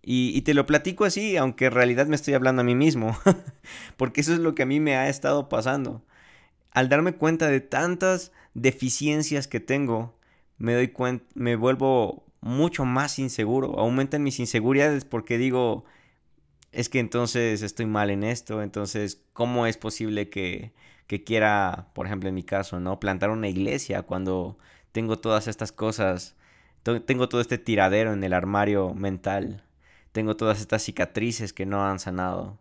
Y, 0.00 0.32
y, 0.34 0.40
te 0.40 0.54
lo 0.54 0.64
platico 0.64 1.04
así, 1.04 1.36
aunque 1.36 1.66
en 1.66 1.72
realidad 1.72 2.06
me 2.06 2.16
estoy 2.16 2.32
hablando 2.32 2.62
a 2.62 2.64
mí 2.64 2.74
mismo, 2.74 3.14
porque 3.98 4.22
eso 4.22 4.32
es 4.32 4.38
lo 4.38 4.54
que 4.54 4.62
a 4.62 4.66
mí 4.66 4.80
me 4.80 4.96
ha 4.96 5.10
estado 5.10 5.50
pasando. 5.50 6.02
Al 6.70 6.88
darme 6.88 7.12
cuenta 7.12 7.48
de 7.48 7.60
tantas 7.60 8.32
deficiencias 8.54 9.48
que 9.48 9.60
tengo, 9.60 10.18
me 10.60 10.74
doy 10.74 10.88
cuenta, 10.88 11.24
me 11.34 11.56
vuelvo 11.56 12.26
mucho 12.40 12.84
más 12.84 13.18
inseguro, 13.18 13.78
aumentan 13.80 14.22
mis 14.22 14.38
inseguridades 14.40 15.04
porque 15.04 15.38
digo, 15.38 15.84
es 16.72 16.88
que 16.88 17.00
entonces 17.00 17.62
estoy 17.62 17.86
mal 17.86 18.10
en 18.10 18.22
esto, 18.24 18.62
entonces, 18.62 19.24
¿cómo 19.32 19.66
es 19.66 19.78
posible 19.78 20.28
que, 20.28 20.72
que 21.06 21.24
quiera, 21.24 21.88
por 21.94 22.06
ejemplo, 22.06 22.28
en 22.28 22.34
mi 22.34 22.44
caso, 22.44 22.78
¿no? 22.78 23.00
Plantar 23.00 23.30
una 23.30 23.48
iglesia 23.48 24.02
cuando 24.02 24.58
tengo 24.92 25.18
todas 25.18 25.48
estas 25.48 25.72
cosas, 25.72 26.36
tengo 26.82 27.28
todo 27.28 27.40
este 27.40 27.58
tiradero 27.58 28.12
en 28.12 28.22
el 28.22 28.34
armario 28.34 28.94
mental, 28.94 29.64
tengo 30.12 30.36
todas 30.36 30.60
estas 30.60 30.82
cicatrices 30.82 31.52
que 31.52 31.66
no 31.66 31.86
han 31.86 31.98
sanado. 31.98 32.58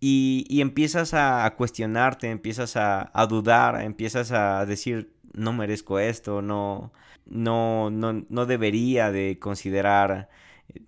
Y, 0.00 0.46
y 0.48 0.60
empiezas 0.60 1.14
a, 1.14 1.52
cuestionarte, 1.56 2.30
empiezas 2.30 2.76
a, 2.76 3.10
a, 3.14 3.26
dudar, 3.26 3.82
empiezas 3.82 4.32
a 4.32 4.66
decir, 4.66 5.13
no 5.34 5.52
merezco 5.52 5.98
esto, 5.98 6.42
no, 6.42 6.92
no, 7.26 7.90
no, 7.90 8.24
no 8.28 8.46
debería 8.46 9.10
de 9.12 9.38
considerar 9.38 10.28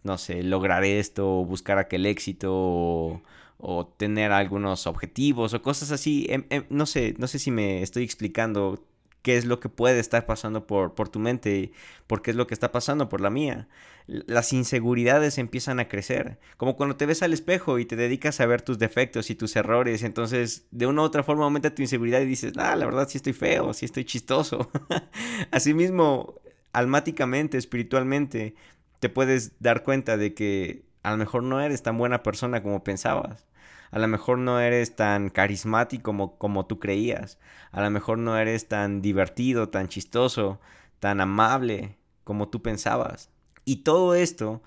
no 0.03 0.19
sé, 0.19 0.43
lograr 0.43 0.85
esto, 0.85 1.41
o 1.41 1.45
buscar 1.45 1.79
aquel 1.79 2.07
éxito, 2.07 3.23
o, 3.59 3.87
tener 3.97 4.33
algunos 4.33 4.87
objetivos, 4.87 5.55
o 5.55 5.63
cosas 5.63 5.91
así. 5.93 6.27
Em, 6.29 6.45
em, 6.51 6.65
no 6.71 6.87
sé, 6.87 7.15
no 7.19 7.27
sé 7.27 7.39
si 7.39 7.51
me 7.51 7.83
estoy 7.83 8.05
explicando 8.05 8.85
qué 9.27 9.37
es 9.37 9.45
lo 9.45 9.59
que 9.59 9.69
puede 9.69 9.99
estar 9.99 10.25
pasando 10.25 10.69
por, 10.69 10.95
por 10.95 11.09
tu 11.09 11.19
mente, 11.19 11.73
por 12.07 12.23
qué 12.23 12.31
es 12.31 12.37
lo 12.37 12.47
que 12.47 12.55
está 12.55 12.71
pasando 12.71 13.09
por 13.09 13.21
la 13.21 13.29
mía. 13.29 13.67
Las 14.07 14.53
inseguridades 14.53 15.39
empiezan 15.39 15.81
a 15.81 15.89
crecer, 15.89 16.39
como 16.57 16.77
cuando 16.77 16.95
te 16.95 17.07
ves 17.07 17.25
al 17.25 17.33
espejo 17.33 17.81
y 17.81 17.87
te 17.87 17.97
dedicas 17.97 18.41
a 18.41 18.47
ver 18.47 18.63
tus 18.63 18.79
defectos 18.79 19.29
y 19.29 19.35
tus 19.35 19.57
errores, 19.57 20.05
entonces 20.05 20.69
de 20.71 20.87
una 20.87 21.03
u 21.03 21.05
otra 21.05 21.25
forma 21.25 21.43
aumenta 21.43 21.75
tu 21.75 21.83
inseguridad 21.83 22.21
y 22.21 22.25
dices, 22.25 22.53
ah, 22.57 22.77
la 22.77 22.85
verdad 22.85 23.09
sí 23.09 23.17
estoy 23.19 23.33
feo, 23.33 23.75
sí 23.75 23.87
estoy 23.87 24.05
chistoso. 24.05 24.71
Asimismo, 25.51 26.37
almáticamente, 26.73 27.59
espiritualmente, 27.59 28.55
te 29.01 29.09
puedes 29.09 29.59
dar 29.59 29.83
cuenta 29.83 30.17
de 30.17 30.35
que 30.35 30.85
a 31.03 31.11
lo 31.11 31.17
mejor 31.17 31.43
no 31.43 31.61
eres 31.61 31.83
tan 31.83 31.99
buena 31.99 32.23
persona 32.23 32.63
como 32.63 32.85
pensabas. 32.85 33.45
A 33.91 33.99
lo 33.99 34.09
mejor 34.09 34.39
no 34.39 34.61
eres 34.61 34.97
tan 34.97 35.31
carismático 35.31 36.37
como, 36.39 36.67
tú 36.67 36.79
creías. 36.79 37.39
A 37.71 37.83
lo 37.83 37.91
mejor 37.91 38.19
no 38.19 38.39
eres 38.39 38.69
tan 38.69 39.03
divertido, 39.03 39.69
tan 39.69 39.89
chistoso, 39.89 40.61
tan 40.99 41.21
amable 41.21 41.97
como 42.25 42.49
tú 42.49 42.63
pensabas. 42.63 43.31
Y 43.65 43.77
todo 43.77 44.15
esto, 44.15 44.63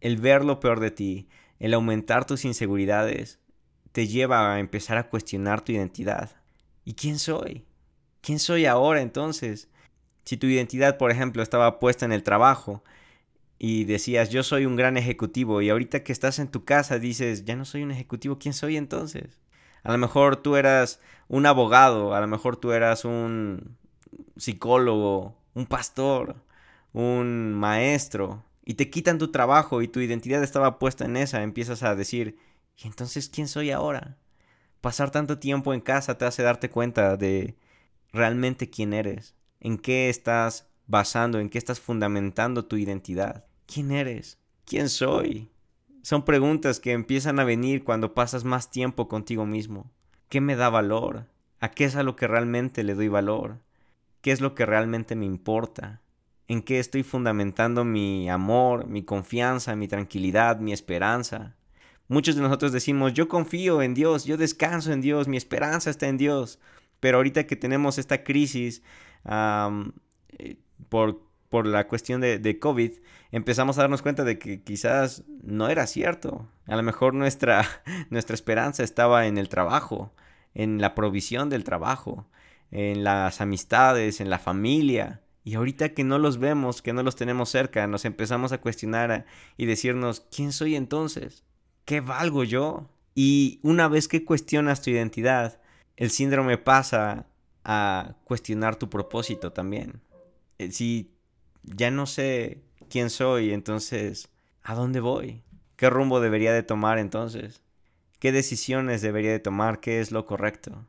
el 0.00 0.16
ver 0.16 0.44
lo 0.44 0.60
peor 0.60 0.80
de 0.80 0.90
ti, 0.90 1.28
el 1.58 1.74
aumentar 1.74 2.24
tus 2.24 2.44
inseguridades, 2.44 3.38
te 3.92 4.06
lleva 4.06 4.54
a 4.54 4.60
empezar 4.60 4.98
a 4.98 5.08
cuestionar 5.08 5.62
tu 5.62 5.72
identidad. 5.72 6.30
¿Y 6.84 6.94
quién 6.94 7.18
soy? 7.18 7.64
¿Quién 8.20 8.38
soy 8.38 8.66
ahora 8.66 9.00
entonces? 9.00 9.68
Si 10.24 10.36
tu 10.36 10.46
identidad, 10.46 10.96
por 10.96 11.10
ejemplo, 11.10 11.42
estaba 11.42 11.78
puesta 11.78 12.04
en 12.04 12.12
el 12.12 12.22
trabajo, 12.22 12.84
y 13.62 13.84
decías, 13.84 14.30
yo 14.30 14.42
soy 14.42 14.64
un 14.64 14.74
gran 14.74 14.96
ejecutivo, 14.96 15.60
y 15.60 15.68
ahorita 15.68 16.02
que 16.02 16.12
estás 16.12 16.38
en 16.38 16.48
tu 16.48 16.64
casa 16.64 16.98
dices, 16.98 17.44
ya 17.44 17.56
no 17.56 17.66
soy 17.66 17.82
un 17.82 17.90
ejecutivo, 17.90 18.38
¿quién 18.38 18.54
soy 18.54 18.78
entonces? 18.78 19.38
A 19.82 19.92
lo 19.92 19.98
mejor 19.98 20.36
tú 20.38 20.56
eras 20.56 20.98
un 21.28 21.44
abogado, 21.44 22.14
a 22.14 22.20
lo 22.22 22.26
mejor 22.26 22.56
tú 22.56 22.72
eras 22.72 23.04
un 23.04 23.76
psicólogo, 24.38 25.36
un 25.52 25.66
pastor, 25.66 26.36
un 26.94 27.52
maestro, 27.52 28.46
y 28.64 28.74
te 28.74 28.88
quitan 28.88 29.18
tu 29.18 29.30
trabajo 29.30 29.82
y 29.82 29.88
tu 29.88 30.00
identidad 30.00 30.42
estaba 30.42 30.78
puesta 30.78 31.04
en 31.04 31.18
esa, 31.18 31.42
empiezas 31.42 31.82
a 31.82 31.94
decir, 31.94 32.38
¿y 32.78 32.86
entonces 32.86 33.28
quién 33.28 33.46
soy 33.46 33.72
ahora? 33.72 34.16
Pasar 34.80 35.10
tanto 35.10 35.38
tiempo 35.38 35.74
en 35.74 35.82
casa 35.82 36.16
te 36.16 36.24
hace 36.24 36.42
darte 36.42 36.70
cuenta 36.70 37.18
de 37.18 37.58
realmente 38.10 38.70
quién 38.70 38.94
eres, 38.94 39.34
en 39.60 39.76
qué 39.76 40.08
estás 40.08 40.70
basando, 40.86 41.38
en 41.40 41.50
qué 41.50 41.58
estás 41.58 41.78
fundamentando 41.78 42.64
tu 42.64 42.76
identidad. 42.78 43.49
¿Quién 43.72 43.92
eres? 43.92 44.36
¿Quién 44.64 44.88
soy? 44.88 45.48
Son 46.02 46.24
preguntas 46.24 46.80
que 46.80 46.90
empiezan 46.90 47.38
a 47.38 47.44
venir 47.44 47.84
cuando 47.84 48.14
pasas 48.14 48.42
más 48.42 48.72
tiempo 48.72 49.06
contigo 49.06 49.46
mismo. 49.46 49.88
¿Qué 50.28 50.40
me 50.40 50.56
da 50.56 50.70
valor? 50.70 51.26
¿A 51.60 51.70
qué 51.70 51.84
es 51.84 51.94
a 51.94 52.02
lo 52.02 52.16
que 52.16 52.26
realmente 52.26 52.82
le 52.82 52.96
doy 52.96 53.06
valor? 53.06 53.58
¿Qué 54.22 54.32
es 54.32 54.40
lo 54.40 54.56
que 54.56 54.66
realmente 54.66 55.14
me 55.14 55.24
importa? 55.26 56.00
¿En 56.48 56.62
qué 56.62 56.80
estoy 56.80 57.04
fundamentando 57.04 57.84
mi 57.84 58.28
amor, 58.28 58.88
mi 58.88 59.04
confianza, 59.04 59.76
mi 59.76 59.86
tranquilidad, 59.86 60.58
mi 60.58 60.72
esperanza? 60.72 61.54
Muchos 62.08 62.34
de 62.34 62.42
nosotros 62.42 62.72
decimos, 62.72 63.12
yo 63.14 63.28
confío 63.28 63.82
en 63.82 63.94
Dios, 63.94 64.24
yo 64.24 64.36
descanso 64.36 64.92
en 64.92 65.00
Dios, 65.00 65.28
mi 65.28 65.36
esperanza 65.36 65.90
está 65.90 66.08
en 66.08 66.16
Dios. 66.16 66.58
Pero 66.98 67.18
ahorita 67.18 67.46
que 67.46 67.54
tenemos 67.54 67.98
esta 67.98 68.24
crisis 68.24 68.82
eh, 69.26 70.56
por 70.88 71.29
por 71.50 71.66
la 71.66 71.88
cuestión 71.88 72.20
de, 72.20 72.38
de, 72.38 72.58
COVID, 72.58 72.92
empezamos 73.32 73.76
a 73.76 73.82
darnos 73.82 74.02
cuenta 74.02 74.24
de 74.24 74.38
que 74.38 74.62
quizás 74.62 75.24
no 75.42 75.68
era 75.68 75.86
cierto. 75.86 76.48
A 76.66 76.76
lo 76.76 76.82
mejor 76.82 77.12
nuestra, 77.12 77.66
nuestra 78.10 78.34
esperanza 78.34 78.84
estaba 78.84 79.26
en 79.26 79.36
el 79.36 79.48
trabajo, 79.48 80.14
en 80.54 80.80
la 80.80 80.94
provisión 80.94 81.50
del 81.50 81.64
trabajo, 81.64 82.28
en 82.70 83.04
las 83.04 83.40
amistades, 83.40 84.20
en 84.20 84.30
la 84.30 84.38
familia. 84.38 85.22
Y 85.42 85.54
ahorita 85.54 85.90
que 85.90 86.04
no 86.04 86.18
los 86.18 86.38
vemos, 86.38 86.82
que 86.82 86.92
no 86.92 87.02
los 87.02 87.16
tenemos 87.16 87.50
cerca, 87.50 87.86
nos 87.88 88.04
empezamos 88.04 88.52
a 88.52 88.60
cuestionar 88.60 89.26
y 89.56 89.66
decirnos, 89.66 90.26
¿quién 90.34 90.52
soy 90.52 90.76
entonces? 90.76 91.44
¿Qué 91.84 92.00
valgo 92.00 92.44
yo? 92.44 92.90
Y 93.14 93.58
una 93.62 93.88
vez 93.88 94.06
que 94.06 94.24
cuestionas 94.24 94.82
tu 94.82 94.90
identidad, 94.90 95.60
el 95.96 96.10
síndrome 96.10 96.58
pasa 96.58 97.26
a 97.64 98.14
cuestionar 98.24 98.76
tu 98.76 98.88
propósito 98.88 99.52
también. 99.52 100.00
Eh, 100.58 100.70
si 100.70 101.10
ya 101.62 101.90
no 101.90 102.06
sé 102.06 102.62
quién 102.88 103.10
soy, 103.10 103.52
entonces, 103.52 104.28
¿a 104.62 104.74
dónde 104.74 105.00
voy? 105.00 105.42
¿Qué 105.76 105.90
rumbo 105.90 106.20
debería 106.20 106.52
de 106.52 106.62
tomar 106.62 106.98
entonces? 106.98 107.62
¿Qué 108.18 108.32
decisiones 108.32 109.02
debería 109.02 109.32
de 109.32 109.38
tomar? 109.38 109.80
¿Qué 109.80 110.00
es 110.00 110.12
lo 110.12 110.26
correcto? 110.26 110.86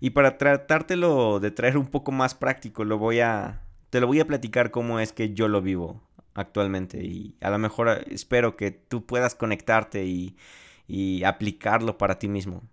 Y 0.00 0.10
para 0.10 0.36
tratártelo 0.36 1.40
de 1.40 1.50
traer 1.50 1.78
un 1.78 1.86
poco 1.86 2.12
más 2.12 2.34
práctico, 2.34 2.84
lo 2.84 2.98
voy 2.98 3.20
a 3.20 3.62
te 3.90 4.00
lo 4.00 4.08
voy 4.08 4.18
a 4.18 4.26
platicar 4.26 4.72
cómo 4.72 4.98
es 4.98 5.12
que 5.12 5.34
yo 5.34 5.46
lo 5.46 5.62
vivo 5.62 6.02
actualmente 6.34 7.04
y 7.04 7.36
a 7.40 7.48
lo 7.50 7.58
mejor 7.58 8.04
espero 8.10 8.56
que 8.56 8.72
tú 8.72 9.06
puedas 9.06 9.36
conectarte 9.36 10.04
y, 10.04 10.36
y 10.88 11.22
aplicarlo 11.22 11.96
para 11.96 12.18
ti 12.18 12.26
mismo. 12.26 12.64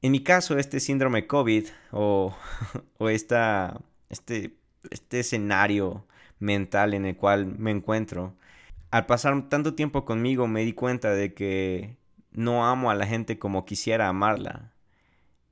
En 0.00 0.12
mi 0.12 0.22
caso, 0.22 0.58
este 0.58 0.80
síndrome 0.80 1.26
COVID 1.26 1.66
o, 1.90 2.34
o 2.98 3.08
esta, 3.10 3.82
este, 4.08 4.56
este 4.90 5.20
escenario 5.20 6.06
mental 6.42 6.94
en 6.94 7.06
el 7.06 7.16
cual 7.16 7.46
me 7.46 7.70
encuentro. 7.70 8.36
Al 8.90 9.06
pasar 9.06 9.48
tanto 9.48 9.74
tiempo 9.74 10.04
conmigo 10.04 10.46
me 10.48 10.64
di 10.64 10.74
cuenta 10.74 11.10
de 11.14 11.34
que 11.34 11.96
no 12.32 12.66
amo 12.66 12.90
a 12.90 12.94
la 12.94 13.06
gente 13.06 13.38
como 13.38 13.64
quisiera 13.64 14.08
amarla. 14.08 14.72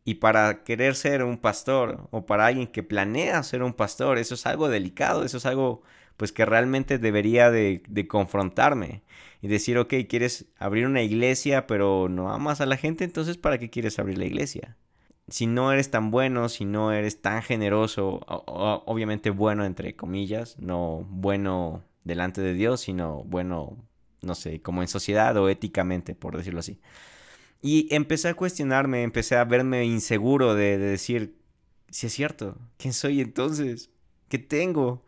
Y 0.05 0.17
para 0.17 0.65
querer 0.65 0.97
ser 0.97 1.25
un 1.25 1.39
pastor 1.39 2.09
o 2.11 2.27
para 2.27 2.47
alguien 2.47 2.67
que 2.67 2.83
planea 2.83 3.43
ser 3.43 3.63
un 3.63 3.75
pastor, 3.75 4.19
eso 4.19 4.35
es 4.35 4.47
algo 4.47 4.69
delicado, 4.69 5.25
eso 5.25 5.39
es 5.39 5.47
algo 5.47 5.83
pues 6.17 6.33
que 6.33 6.45
realmente 6.45 6.99
debería 6.99 7.51
de, 7.51 7.83
confrontarme 8.09 9.03
y 9.41 9.49
decir, 9.49 9.79
ok, 9.79 9.95
quieres 10.09 10.47
abrir 10.59 10.87
una 10.87 11.03
iglesia 11.03 11.67
pero 11.67 12.09
no 12.11 12.31
amas 12.31 12.61
a 12.61 12.67
la 12.67 12.77
gente, 12.77 13.05
entonces 13.05 13.39
¿para 13.39 13.59
qué 13.59 13.71
quieres 13.71 13.99
abrir 13.99 14.19
la 14.19 14.27
iglesia? 14.27 14.77
Si 15.31 15.47
no 15.47 15.73
eres 15.73 15.91
tan 15.91 16.11
bueno, 16.11 16.49
si 16.49 16.65
no 16.65 16.93
eres 16.93 17.23
tan 17.23 17.43
generoso, 17.43 18.21
obviamente 18.27 19.31
bueno 19.31 19.65
entre 19.65 19.97
comillas, 19.97 20.57
no 20.59 21.07
bueno 21.09 21.85
delante 22.05 22.41
de 22.41 22.55
Dios, 22.55 22.81
sino 22.81 23.25
bueno, 23.25 23.77
no 24.23 24.35
sé, 24.35 24.61
como 24.61 24.83
en 24.83 24.89
sociedad 24.89 25.37
o 25.37 25.49
éticamente, 25.49 26.15
por 26.15 26.37
decirlo 26.37 26.61
así. 26.61 26.81
Y 27.63 27.95
empecé 27.95 28.29
a 28.29 28.35
cuestionarme, 28.35 29.03
empecé 29.03 29.37
a 29.37 29.45
verme 29.45 29.85
inseguro 29.85 30.55
de, 30.55 30.79
decir, 30.79 31.37
si 31.91 32.07
es 32.07 32.13
cierto, 32.13 32.57
¿quién 32.79 32.93
soy 32.93 33.21
entonces? 33.21 33.91
¿Qué 34.29 34.39
tengo? 34.39 35.05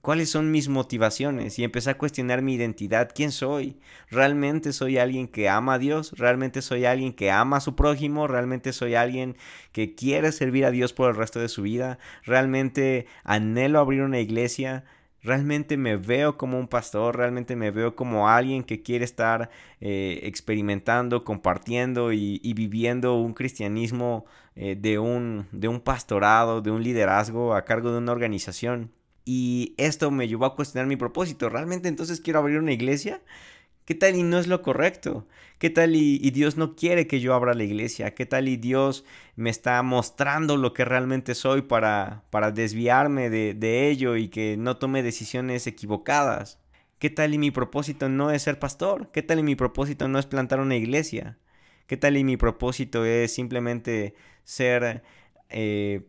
¿Cuáles 0.00 0.30
son 0.30 0.50
mis 0.50 0.68
motivaciones? 0.70 1.58
Y 1.58 1.64
empecé 1.64 1.90
a 1.90 1.98
cuestionar 1.98 2.40
mi 2.40 2.54
identidad. 2.54 3.10
¿Quién 3.14 3.32
soy? 3.32 3.76
¿Realmente 4.08 4.72
soy 4.72 4.96
alguien 4.96 5.28
que 5.28 5.50
ama 5.50 5.74
a 5.74 5.78
Dios? 5.78 6.12
¿Realmente 6.16 6.62
soy 6.62 6.86
alguien 6.86 7.12
que 7.12 7.30
ama 7.30 7.58
a 7.58 7.60
su 7.60 7.76
prójimo? 7.76 8.26
¿Realmente 8.26 8.72
soy 8.72 8.94
alguien 8.94 9.36
que 9.72 9.94
quiere 9.94 10.32
servir 10.32 10.64
a 10.64 10.70
Dios 10.70 10.94
por 10.94 11.10
el 11.10 11.16
resto 11.16 11.38
de 11.38 11.50
su 11.50 11.62
vida? 11.62 11.98
¿Realmente 12.24 13.06
anhelo 13.24 13.78
abrir 13.78 14.00
una 14.00 14.20
iglesia? 14.20 14.84
Realmente 15.22 15.76
me 15.76 15.96
veo 15.96 16.38
como 16.38 16.58
un 16.58 16.68
pastor, 16.68 17.18
realmente 17.18 17.54
me 17.54 17.70
veo 17.70 17.94
como 17.94 18.28
alguien 18.30 18.64
que 18.64 18.82
quiere 18.82 19.04
estar 19.04 19.50
eh, 19.82 20.20
experimentando, 20.22 21.24
compartiendo 21.24 22.14
y, 22.14 22.38
viviendo 22.54 23.16
un 23.16 23.34
cristianismo 23.34 24.24
eh, 24.56 24.76
de, 24.80 24.98
un, 24.98 25.46
de 25.52 25.68
un 25.68 25.80
pastorado, 25.80 26.62
de 26.62 26.70
un 26.70 26.82
liderazgo 26.82 27.54
a 27.54 27.66
cargo 27.66 27.92
de 27.92 27.98
una 27.98 28.12
organización. 28.12 28.92
Y 29.24 29.74
esto 29.76 30.10
me 30.10 30.28
llevó 30.28 30.46
a 30.46 30.56
cuestionar 30.56 30.86
mi 30.86 30.96
propósito. 30.96 31.48
¿Realmente 31.48 31.88
entonces 31.88 32.20
quiero 32.20 32.38
abrir 32.38 32.58
una 32.58 32.72
iglesia? 32.72 33.22
¿Qué 33.84 33.94
tal 33.94 34.14
y 34.14 34.22
no 34.22 34.38
es 34.38 34.46
lo 34.46 34.62
correcto? 34.62 35.26
¿Qué 35.58 35.68
tal 35.68 35.96
y, 35.96 36.18
Dios 36.30 36.56
no 36.56 36.76
quiere 36.76 37.06
que 37.06 37.20
yo 37.20 37.34
abra 37.34 37.54
la 37.54 37.64
iglesia? 37.64 38.14
¿Qué 38.14 38.24
tal 38.24 38.48
y 38.48 38.56
Dios 38.56 39.04
me 39.36 39.50
está 39.50 39.82
mostrando 39.82 40.56
lo 40.56 40.72
que 40.72 40.84
realmente 40.84 41.34
soy 41.34 41.62
para, 41.62 42.22
para 42.30 42.52
desviarme 42.52 43.30
de, 43.30 43.54
de 43.54 43.90
ello 43.90 44.16
y 44.16 44.28
que 44.28 44.56
no 44.56 44.76
tome 44.76 45.02
decisiones 45.02 45.66
equivocadas? 45.66 46.60
¿Qué 47.00 47.10
tal 47.10 47.34
y 47.34 47.38
mi 47.38 47.50
propósito 47.50 48.08
no 48.08 48.30
es 48.30 48.42
ser 48.42 48.58
pastor? 48.58 49.10
¿Qué 49.10 49.22
tal 49.22 49.40
y 49.40 49.42
mi 49.42 49.56
propósito 49.56 50.06
no 50.06 50.18
es 50.18 50.26
plantar 50.26 50.60
una 50.60 50.76
iglesia? 50.76 51.38
¿Qué 51.86 51.96
tal 51.96 52.16
y 52.16 52.24
mi 52.24 52.36
propósito 52.36 53.04
es 53.04 53.34
simplemente 53.34 54.14
ser 54.44 55.02
eh, 55.48 56.02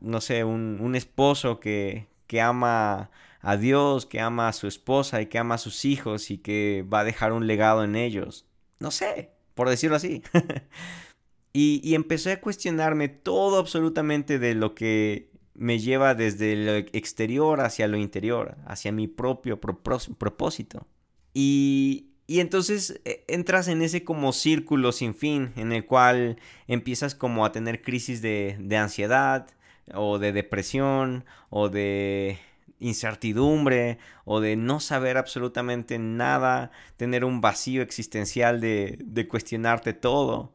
no 0.00 0.20
sé, 0.20 0.44
un, 0.44 0.94
esposo 0.94 1.60
que, 1.60 2.06
que 2.26 2.40
ama 2.40 3.10
a 3.40 3.56
Dios, 3.56 4.06
que 4.06 4.20
ama 4.20 4.48
a 4.48 4.52
su 4.52 4.66
esposa 4.66 5.20
y 5.22 5.26
que 5.26 5.38
ama 5.38 5.56
a 5.56 5.58
sus 5.58 5.84
hijos 5.84 6.30
y 6.30 6.38
que 6.38 6.84
va 6.92 7.00
a 7.00 7.04
dejar 7.04 7.32
un 7.32 7.46
legado 7.46 7.84
en 7.84 7.96
ellos. 7.96 8.46
No 8.78 8.90
sé, 8.90 9.30
por 9.54 9.68
decirlo 9.68 9.96
así. 9.96 10.22
y, 11.52 11.80
y, 11.82 11.94
empecé 11.94 12.32
a 12.32 12.40
cuestionarme 12.40 13.08
todo 13.08 13.58
absolutamente 13.58 14.38
de 14.38 14.54
lo 14.54 14.74
que 14.74 15.30
me 15.54 15.78
lleva 15.78 16.14
desde 16.14 16.52
el 16.52 16.90
exterior 16.92 17.60
hacia 17.60 17.88
lo 17.88 17.96
interior, 17.96 18.56
hacia 18.66 18.92
mi 18.92 19.08
propio 19.08 19.60
propósito. 19.60 20.86
Y, 21.32 22.13
y 22.26 22.40
entonces 22.40 23.00
e, 23.04 23.24
entras 23.28 23.68
en 23.68 23.82
ese 23.82 24.04
como 24.04 24.32
círculo 24.32 24.92
sin 24.92 25.14
fin, 25.14 25.52
en 25.56 25.72
el 25.72 25.86
cual 25.86 26.38
empiezas 26.68 27.14
como 27.14 27.44
a 27.44 27.52
tener 27.52 27.82
crisis 27.82 28.22
de, 28.22 28.56
de 28.60 28.76
ansiedad, 28.76 29.48
o 29.92 30.18
de 30.18 30.32
depresión, 30.32 31.24
o 31.50 31.68
de 31.68 32.38
incertidumbre, 32.80 33.98
o 34.24 34.40
de 34.40 34.56
no 34.56 34.80
saber 34.80 35.16
absolutamente 35.16 35.98
nada, 35.98 36.70
tener 36.96 37.24
un 37.24 37.40
vacío 37.40 37.82
existencial 37.82 38.60
de, 38.60 38.98
de 39.04 39.28
cuestionarte 39.28 39.92
todo. 39.92 40.52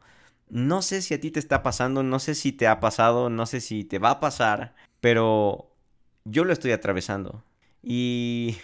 No 0.49 0.81
sé 0.81 1.01
si 1.01 1.13
a 1.13 1.21
ti 1.21 1.31
te 1.31 1.39
está 1.39 1.61
pasando, 1.63 2.03
no 2.03 2.19
sé 2.19 2.35
si 2.35 2.51
te 2.51 2.67
ha 2.67 2.79
pasado, 2.79 3.29
no 3.29 3.45
sé 3.45 3.61
si 3.61 3.83
te 3.83 3.99
va 3.99 4.11
a 4.11 4.19
pasar, 4.19 4.75
pero 5.01 5.71
yo 6.25 6.43
lo 6.43 6.53
estoy 6.53 6.71
atravesando. 6.71 7.43
Y 7.83 8.57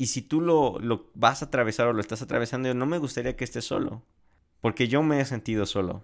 y 0.00 0.06
si 0.06 0.22
tú 0.22 0.40
lo, 0.40 0.78
lo 0.78 1.10
vas 1.12 1.42
a 1.42 1.44
atravesar 1.44 1.86
o 1.86 1.92
lo 1.92 2.00
estás 2.00 2.22
atravesando, 2.22 2.72
no 2.72 2.86
me 2.86 2.96
gustaría 2.96 3.36
que 3.36 3.44
estés 3.44 3.66
solo. 3.66 4.02
Porque 4.62 4.88
yo 4.88 5.02
me 5.02 5.20
he 5.20 5.26
sentido 5.26 5.66
solo. 5.66 6.02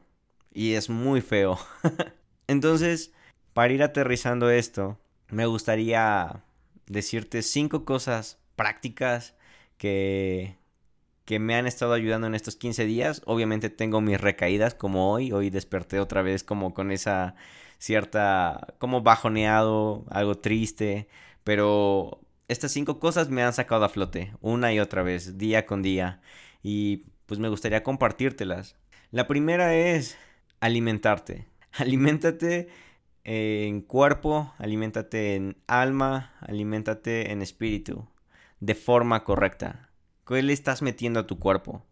Y 0.52 0.74
es 0.74 0.90
muy 0.90 1.22
feo. 1.22 1.58
Entonces, 2.46 3.14
para 3.54 3.72
ir 3.72 3.82
aterrizando 3.82 4.50
esto, 4.50 4.98
me 5.30 5.46
gustaría 5.46 6.44
decirte 6.84 7.40
cinco 7.40 7.86
cosas 7.86 8.38
prácticas 8.54 9.34
que, 9.78 10.58
que 11.24 11.38
me 11.38 11.54
han 11.54 11.66
estado 11.66 11.94
ayudando 11.94 12.26
en 12.26 12.34
estos 12.34 12.56
15 12.56 12.84
días. 12.84 13.22
Obviamente 13.24 13.70
tengo 13.70 14.02
mis 14.02 14.20
recaídas 14.20 14.74
como 14.74 15.10
hoy. 15.10 15.32
Hoy 15.32 15.48
desperté 15.48 16.00
otra 16.00 16.20
vez 16.20 16.44
como 16.44 16.74
con 16.74 16.90
esa 16.90 17.34
cierta, 17.78 18.74
como 18.78 19.00
bajoneado, 19.00 20.04
algo 20.10 20.34
triste. 20.34 21.08
Pero 21.44 22.20
estas 22.48 22.72
cinco 22.72 22.98
cosas 23.00 23.28
me 23.28 23.42
han 23.42 23.52
sacado 23.52 23.84
a 23.84 23.88
flote 23.88 24.32
una 24.40 24.72
y 24.72 24.80
otra 24.80 25.02
vez, 25.02 25.38
día 25.38 25.66
con 25.66 25.82
día. 25.82 26.20
Y 26.62 27.04
pues 27.26 27.40
me 27.40 27.48
gustaría 27.48 27.82
compartírtelas. 27.82 28.76
La 29.10 29.26
primera 29.26 29.74
es 29.74 30.16
alimentarte. 30.60 31.46
Aliméntate 31.72 32.68
en 33.24 33.82
cuerpo, 33.82 34.54
aliméntate 34.58 35.34
en 35.34 35.56
alma, 35.66 36.32
aliméntate 36.40 37.32
en 37.32 37.42
espíritu. 37.42 38.08
De 38.60 38.74
forma 38.74 39.24
correcta. 39.24 39.90
¿Qué 40.26 40.42
le 40.42 40.52
estás 40.52 40.80
metiendo 40.80 41.20
a 41.20 41.26
tu 41.26 41.38
cuerpo? 41.38 41.84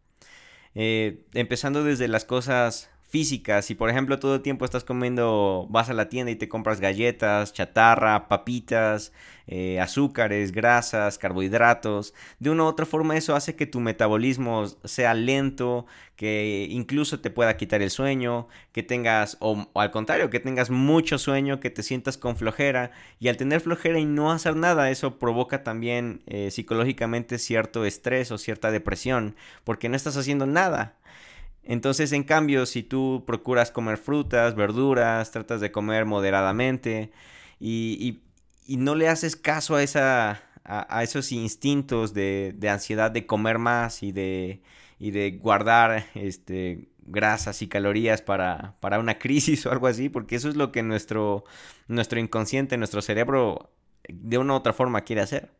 Eh, 0.74 1.26
empezando 1.34 1.84
desde 1.84 2.08
las 2.08 2.24
cosas 2.24 2.90
físicas. 3.08 3.64
Si 3.66 3.74
por 3.74 3.90
ejemplo 3.90 4.18
todo 4.18 4.36
el 4.36 4.42
tiempo 4.42 4.64
estás 4.64 4.84
comiendo, 4.84 5.66
vas 5.70 5.90
a 5.90 5.94
la 5.94 6.08
tienda 6.08 6.32
y 6.32 6.36
te 6.36 6.48
compras 6.48 6.80
galletas, 6.80 7.52
chatarra, 7.52 8.28
papitas, 8.28 9.12
eh, 9.46 9.78
azúcares, 9.78 10.52
grasas, 10.52 11.18
carbohidratos, 11.18 12.14
de 12.38 12.50
una 12.50 12.64
u 12.64 12.66
otra 12.66 12.86
forma 12.86 13.16
eso 13.16 13.36
hace 13.36 13.54
que 13.56 13.66
tu 13.66 13.78
metabolismo 13.78 14.66
sea 14.84 15.12
lento, 15.12 15.84
que 16.16 16.66
incluso 16.70 17.20
te 17.20 17.30
pueda 17.30 17.56
quitar 17.56 17.82
el 17.82 17.90
sueño, 17.90 18.48
que 18.72 18.82
tengas, 18.82 19.36
o, 19.40 19.68
al 19.74 19.90
contrario, 19.90 20.30
que 20.30 20.40
tengas 20.40 20.70
mucho 20.70 21.18
sueño, 21.18 21.60
que 21.60 21.70
te 21.70 21.82
sientas 21.82 22.16
con 22.16 22.36
flojera, 22.36 22.92
y 23.20 23.28
al 23.28 23.36
tener 23.36 23.60
flojera 23.60 23.98
y 23.98 24.06
no 24.06 24.32
hacer 24.32 24.56
nada, 24.56 24.90
eso 24.90 25.18
provoca 25.18 25.62
también 25.62 26.22
eh, 26.26 26.50
psicológicamente 26.50 27.38
cierto 27.38 27.84
estrés 27.84 28.30
o 28.30 28.38
cierta 28.38 28.70
depresión, 28.70 29.36
porque 29.64 29.88
no 29.90 29.96
estás 29.96 30.16
haciendo 30.16 30.46
nada. 30.46 30.96
Entonces, 31.66 32.12
en 32.12 32.24
cambio, 32.24 32.66
si 32.66 32.82
tú 32.82 33.24
procuras 33.26 33.70
comer 33.70 33.98
frutas, 33.98 34.54
verduras, 34.54 35.30
tratas 35.30 35.60
de 35.60 35.72
comer 35.72 36.04
moderadamente 36.04 37.10
y, 37.60 38.20
no 38.68 38.94
le 38.94 39.08
haces 39.08 39.36
caso 39.36 39.76
a, 39.76 39.82
esa, 39.82 40.42
a, 40.64 41.02
esos 41.02 41.32
instintos 41.32 42.14
de, 42.14 42.56
ansiedad 42.70 43.10
de 43.10 43.26
comer 43.26 43.58
más 43.58 44.02
y 44.02 44.12
de, 44.12 44.62
y 44.98 45.10
de 45.10 45.32
guardar 45.32 46.06
este, 46.14 46.88
grasas 47.06 47.62
y 47.62 47.68
calorías 47.68 48.22
para, 48.22 48.76
una 48.98 49.18
crisis 49.18 49.66
o 49.66 49.72
algo 49.72 49.86
así, 49.86 50.08
porque 50.08 50.36
eso 50.36 50.48
es 50.48 50.56
lo 50.56 50.72
que 50.72 50.82
nuestro, 50.82 51.44
nuestro 51.88 52.20
inconsciente, 52.20 52.76
nuestro 52.76 53.02
cerebro, 53.02 53.70
de 54.08 54.38
una 54.38 54.54
u 54.54 54.56
otra 54.56 54.72
forma 54.72 55.02
quiere 55.02 55.22
hacer. 55.22 55.50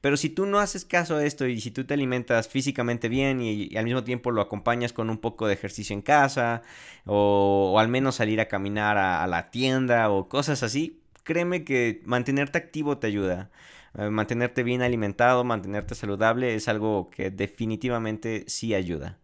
Pero 0.00 0.16
si 0.16 0.30
tú 0.30 0.46
no 0.46 0.58
haces 0.58 0.84
caso 0.84 1.16
a 1.16 1.24
esto 1.24 1.46
y 1.46 1.60
si 1.60 1.70
tú 1.70 1.84
te 1.84 1.94
alimentas 1.94 2.48
físicamente 2.48 3.08
bien 3.08 3.40
y, 3.40 3.76
al 3.76 3.84
mismo 3.84 4.04
tiempo 4.04 4.30
lo 4.30 4.40
acompañas 4.40 4.92
con 4.92 5.10
un 5.10 5.18
poco 5.18 5.46
de 5.46 5.54
ejercicio 5.54 5.94
en 5.94 6.02
casa 6.02 6.62
o, 7.04 7.76
al 7.78 7.88
menos 7.88 8.16
salir 8.16 8.40
a 8.40 8.48
caminar 8.48 8.98
a, 8.98 9.26
la 9.26 9.50
tienda 9.50 10.10
o 10.10 10.28
cosas 10.28 10.62
así, 10.62 11.00
créeme 11.22 11.64
que 11.64 12.02
mantenerte 12.04 12.58
activo 12.58 12.98
te 12.98 13.06
ayuda. 13.08 13.50
Eh, 13.98 14.10
mantenerte 14.10 14.62
bien 14.62 14.82
alimentado, 14.82 15.44
mantenerte 15.44 15.94
saludable 15.94 16.54
es 16.54 16.68
algo 16.68 17.10
que 17.10 17.30
definitivamente 17.30 18.44
sí 18.48 18.74
ayuda. 18.74 19.18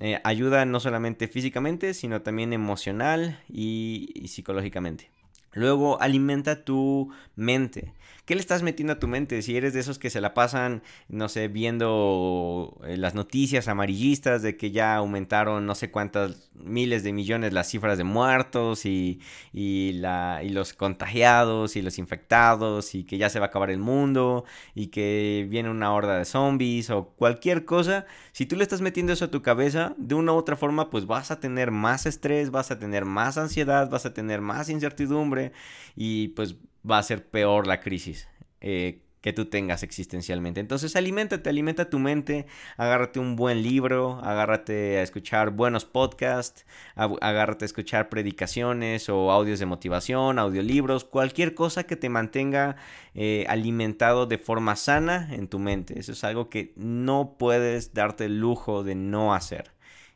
Eh, 0.00 0.20
ayuda 0.24 0.64
no 0.66 0.80
solamente 0.80 1.26
físicamente, 1.28 1.94
sino 1.94 2.22
también 2.22 2.52
emocional 2.52 3.40
y 3.48 4.26
psicológicamente. 4.28 5.10
Luego 5.56 6.00
alimenta 6.02 6.64
tu 6.64 7.10
mente. 7.34 7.94
¿Qué 8.26 8.34
le 8.34 8.40
estás 8.40 8.64
metiendo 8.64 8.94
a 8.94 8.98
tu 8.98 9.06
mente? 9.06 9.40
Si 9.40 9.56
eres 9.56 9.72
de 9.72 9.78
esos 9.78 10.00
que 10.00 10.10
se 10.10 10.20
la 10.20 10.34
pasan, 10.34 10.82
no 11.08 11.28
sé, 11.28 11.46
viendo 11.46 12.76
eh, 12.84 12.96
las 12.96 13.14
noticias 13.14 13.68
amarillistas 13.68 14.42
de 14.42 14.56
que 14.56 14.72
ya 14.72 14.96
aumentaron 14.96 15.64
no 15.64 15.76
sé 15.76 15.92
cuántas 15.92 16.50
miles 16.52 17.04
de 17.04 17.12
millones 17.12 17.52
las 17.52 17.70
cifras 17.70 17.98
de 17.98 18.02
muertos 18.02 18.84
y, 18.84 19.20
la, 19.52 20.40
y 20.42 20.48
los 20.48 20.72
contagiados 20.72 21.76
y 21.76 21.82
los 21.82 21.98
infectados 21.98 22.96
y 22.96 23.04
que 23.04 23.16
ya 23.16 23.30
se 23.30 23.38
va 23.38 23.46
a 23.46 23.48
acabar 23.48 23.70
el 23.70 23.78
mundo 23.78 24.44
y 24.74 24.88
que 24.88 25.46
viene 25.48 25.70
una 25.70 25.92
horda 25.92 26.18
de 26.18 26.24
zombies 26.24 26.90
o 26.90 27.10
cualquier 27.10 27.64
cosa, 27.64 28.06
si 28.32 28.44
tú 28.44 28.56
le 28.56 28.64
estás 28.64 28.80
metiendo 28.80 29.12
eso 29.12 29.26
a 29.26 29.30
tu 29.30 29.40
cabeza, 29.40 29.94
de 29.98 30.16
una 30.16 30.32
u 30.32 30.36
otra 30.36 30.56
forma, 30.56 30.90
pues 30.90 31.06
vas 31.06 31.30
a 31.30 31.38
tener 31.38 31.70
más 31.70 32.06
estrés, 32.06 32.50
vas 32.50 32.72
a 32.72 32.80
tener 32.80 33.04
más 33.04 33.38
ansiedad, 33.38 33.88
vas 33.88 34.04
a 34.04 34.14
tener 34.14 34.40
más 34.40 34.68
incertidumbre 34.68 35.52
y 35.94 36.28
pues 36.28 36.56
va 36.88 36.98
a 36.98 37.02
ser 37.02 37.28
peor 37.28 37.66
la 37.66 37.80
crisis 37.80 38.28
eh, 38.60 39.02
que 39.26 39.32
tú 39.32 39.46
tengas 39.46 39.82
existencialmente. 39.82 40.60
Entonces 40.60 40.94
aliméntate, 40.94 41.50
alimenta 41.50 41.90
tu 41.90 41.98
mente, 41.98 42.46
agárrate 42.76 43.18
un 43.18 43.34
buen 43.34 43.60
libro, 43.60 44.20
agárrate 44.22 44.98
a 44.98 45.02
escuchar 45.02 45.50
buenos 45.50 45.84
podcasts, 45.84 46.64
agárrate 46.94 47.64
a 47.64 47.66
escuchar 47.66 48.08
predicaciones 48.08 49.08
o 49.08 49.32
audios 49.32 49.58
de 49.58 49.66
motivación, 49.66 50.38
audiolibros, 50.38 51.02
cualquier 51.02 51.54
cosa 51.54 51.82
que 51.82 51.96
te 51.96 52.08
mantenga 52.08 52.76
eh, 53.14 53.44
alimentado 53.48 54.26
de 54.26 54.38
forma 54.38 54.76
sana 54.76 55.28
en 55.34 55.48
tu 55.48 55.58
mente. 55.58 55.98
Eso 55.98 56.12
es 56.12 56.22
algo 56.22 56.48
que 56.48 56.72
no 56.76 57.34
puedes 57.36 57.94
darte 57.94 58.26
el 58.26 58.38
lujo 58.38 58.84
de 58.84 58.94
no 58.94 59.34
hacer. 59.34 59.72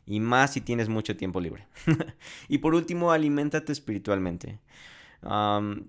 Y 0.07 0.21
más 0.21 0.53
si 0.53 0.61
tienes 0.61 0.89
mucho 0.89 1.17
tiempo 1.17 1.41
libre. 1.41 1.67
y 2.49 2.59
por 2.59 2.77
último, 2.77 3.11
aliméntate 3.11 3.73
espiritualmente 3.73 4.61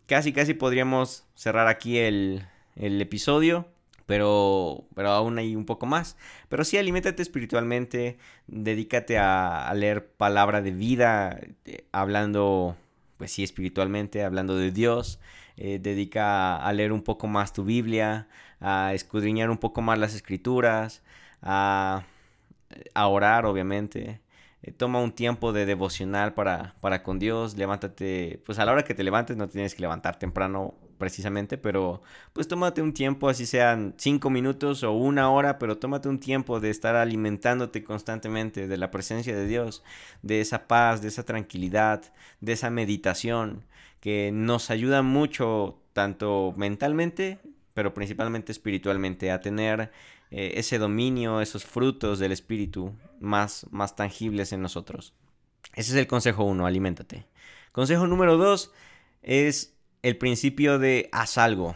casi, 0.05 0.33
casi 0.33 0.53
podríamos 0.53 1.25
cerrar 1.35 1.67
aquí 1.67 1.97
el, 1.97 2.45
episodio, 2.75 3.67
pero, 4.05 4.85
pero 4.95 5.09
aún 5.09 5.37
hay 5.37 5.55
un 5.55 5.65
poco 5.65 5.85
más. 5.85 6.17
Pero 6.49 6.63
sí, 6.63 6.77
aliméntate 6.77 7.21
espiritualmente, 7.21 8.17
dedícate 8.47 9.17
a, 9.17 9.71
leer 9.75 10.07
palabra 10.07 10.61
de 10.61 10.71
vida, 10.71 11.39
eh, 11.65 11.85
hablando, 11.91 12.75
pues 13.17 13.31
sí, 13.31 13.43
espiritualmente, 13.43 14.23
hablando 14.23 14.55
de 14.55 14.71
Dios. 14.71 15.19
Eh, 15.57 15.79
dedica 15.79 16.57
a 16.57 16.73
leer 16.73 16.91
un 16.91 17.03
poco 17.03 17.27
más 17.27 17.53
tu 17.53 17.63
Biblia, 17.63 18.27
a 18.59 18.93
escudriñar 18.93 19.49
un 19.49 19.57
poco 19.57 19.81
más 19.81 19.99
las 19.99 20.15
escrituras, 20.15 21.03
a 21.41 22.03
orar, 22.95 23.45
obviamente. 23.45 24.21
Eh, 24.63 24.71
toma 24.71 24.99
un 25.01 25.11
tiempo 25.11 25.53
de 25.53 25.65
devocional 25.65 26.33
para, 26.33 26.75
para 26.81 27.01
con 27.03 27.17
Dios, 27.17 27.57
levántate, 27.57 28.41
pues 28.45 28.59
a 28.59 28.65
la 28.65 28.71
hora 28.73 28.83
que 28.83 28.93
te 28.93 29.03
levantes 29.03 29.35
no 29.37 29.47
tienes 29.47 29.73
que 29.73 29.81
levantar 29.81 30.19
temprano 30.19 30.75
precisamente, 30.99 31.57
pero 31.57 32.03
pues 32.31 32.47
tómate 32.47 32.79
un 32.83 32.93
tiempo, 32.93 33.27
así 33.27 33.47
sean 33.47 33.95
cinco 33.97 34.29
minutos 34.29 34.83
o 34.83 34.91
una 34.91 35.31
hora, 35.31 35.57
pero 35.57 35.79
tómate 35.79 36.09
un 36.09 36.19
tiempo 36.19 36.59
de 36.59 36.69
estar 36.69 36.95
alimentándote 36.95 37.83
constantemente 37.83 38.67
de 38.67 38.77
la 38.77 38.91
presencia 38.91 39.35
de 39.35 39.47
Dios, 39.47 39.83
de 40.21 40.41
esa 40.41 40.67
paz, 40.67 41.01
de 41.01 41.07
esa 41.07 41.23
tranquilidad, 41.23 42.03
de 42.39 42.51
esa 42.51 42.69
meditación 42.69 43.65
que 43.99 44.31
nos 44.31 44.69
ayuda 44.69 45.01
mucho 45.01 45.81
tanto 45.93 46.53
mentalmente, 46.55 47.39
pero 47.73 47.95
principalmente 47.95 48.51
espiritualmente, 48.51 49.31
a 49.31 49.41
tener 49.41 49.91
eh, 50.31 50.53
ese 50.55 50.77
dominio, 50.77 51.41
esos 51.41 51.65
frutos 51.65 52.17
del 52.17 52.31
espíritu 52.31 52.93
más, 53.19 53.67
más 53.69 53.95
tangibles 53.95 54.53
en 54.53 54.61
nosotros. 54.61 55.13
Ese 55.75 55.91
es 55.91 55.97
el 55.97 56.07
consejo 56.07 56.43
uno, 56.45 56.65
aliméntate. 56.65 57.27
Consejo 57.71 58.07
número 58.07 58.37
dos 58.37 58.71
es 59.21 59.77
el 60.01 60.17
principio 60.17 60.79
de 60.79 61.09
haz 61.11 61.37
algo. 61.37 61.75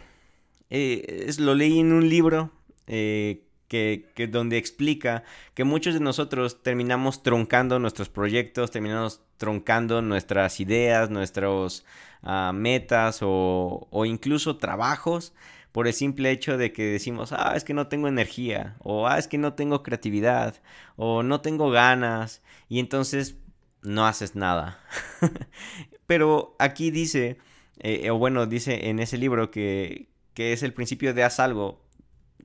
Eh, 0.70 1.24
es, 1.26 1.38
lo 1.38 1.54
leí 1.54 1.78
en 1.78 1.92
un 1.92 2.08
libro 2.08 2.50
eh, 2.86 3.46
que, 3.68 4.28
donde 4.30 4.58
explica 4.58 5.22
que 5.54 5.64
muchos 5.64 5.94
de 5.94 6.00
nosotros 6.00 6.62
terminamos 6.62 7.22
troncando 7.22 7.78
nuestros 7.78 8.08
proyectos, 8.08 8.70
terminamos 8.70 9.20
troncando 9.36 10.02
nuestras 10.02 10.60
ideas, 10.60 11.10
nuestras 11.10 11.84
ah, 12.22 12.52
metas 12.54 13.20
o, 13.22 13.86
o, 13.90 14.04
incluso 14.04 14.56
trabajos 14.56 15.34
por 15.76 15.86
el 15.86 15.92
simple 15.92 16.30
hecho 16.30 16.56
de 16.56 16.72
que 16.72 16.84
decimos, 16.84 17.34
ah, 17.34 17.52
es 17.54 17.62
que 17.62 17.74
no 17.74 17.86
tengo 17.86 18.08
energía, 18.08 18.76
o 18.78 19.06
ah, 19.06 19.18
es 19.18 19.28
que 19.28 19.36
no 19.36 19.52
tengo 19.52 19.82
creatividad, 19.82 20.54
o 20.96 21.22
no 21.22 21.42
tengo 21.42 21.68
ganas, 21.70 22.40
y 22.70 22.78
entonces 22.78 23.36
no 23.82 24.06
haces 24.06 24.34
nada. 24.34 24.80
Pero 26.06 26.56
aquí 26.58 26.90
dice 26.90 27.36
eh, 27.80 28.08
o 28.08 28.16
bueno, 28.16 28.46
dice 28.46 28.88
en 28.88 29.00
ese 29.00 29.18
libro 29.18 29.50
que, 29.50 30.08
que 30.32 30.54
es 30.54 30.62
el 30.62 30.72
principio 30.72 31.12
de 31.12 31.24
haz 31.24 31.40
algo. 31.40 31.84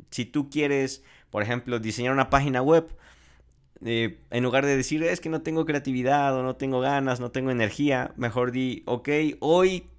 Si 0.09 0.25
tú 0.25 0.49
quieres, 0.49 1.01
por 1.29 1.41
ejemplo, 1.41 1.79
diseñar 1.79 2.11
una 2.11 2.29
página 2.29 2.61
web, 2.61 2.93
eh, 3.85 4.19
en 4.29 4.43
lugar 4.43 4.65
de 4.65 4.75
decir 4.75 5.03
es 5.03 5.21
que 5.21 5.29
no 5.29 5.41
tengo 5.41 5.65
creatividad 5.65 6.35
o 6.35 6.43
no 6.43 6.57
tengo 6.57 6.81
ganas, 6.81 7.21
no 7.21 7.31
tengo 7.31 7.49
energía, 7.49 8.11
mejor 8.17 8.51
di, 8.51 8.83
ok, 8.87 9.07
hoy, 9.39 9.89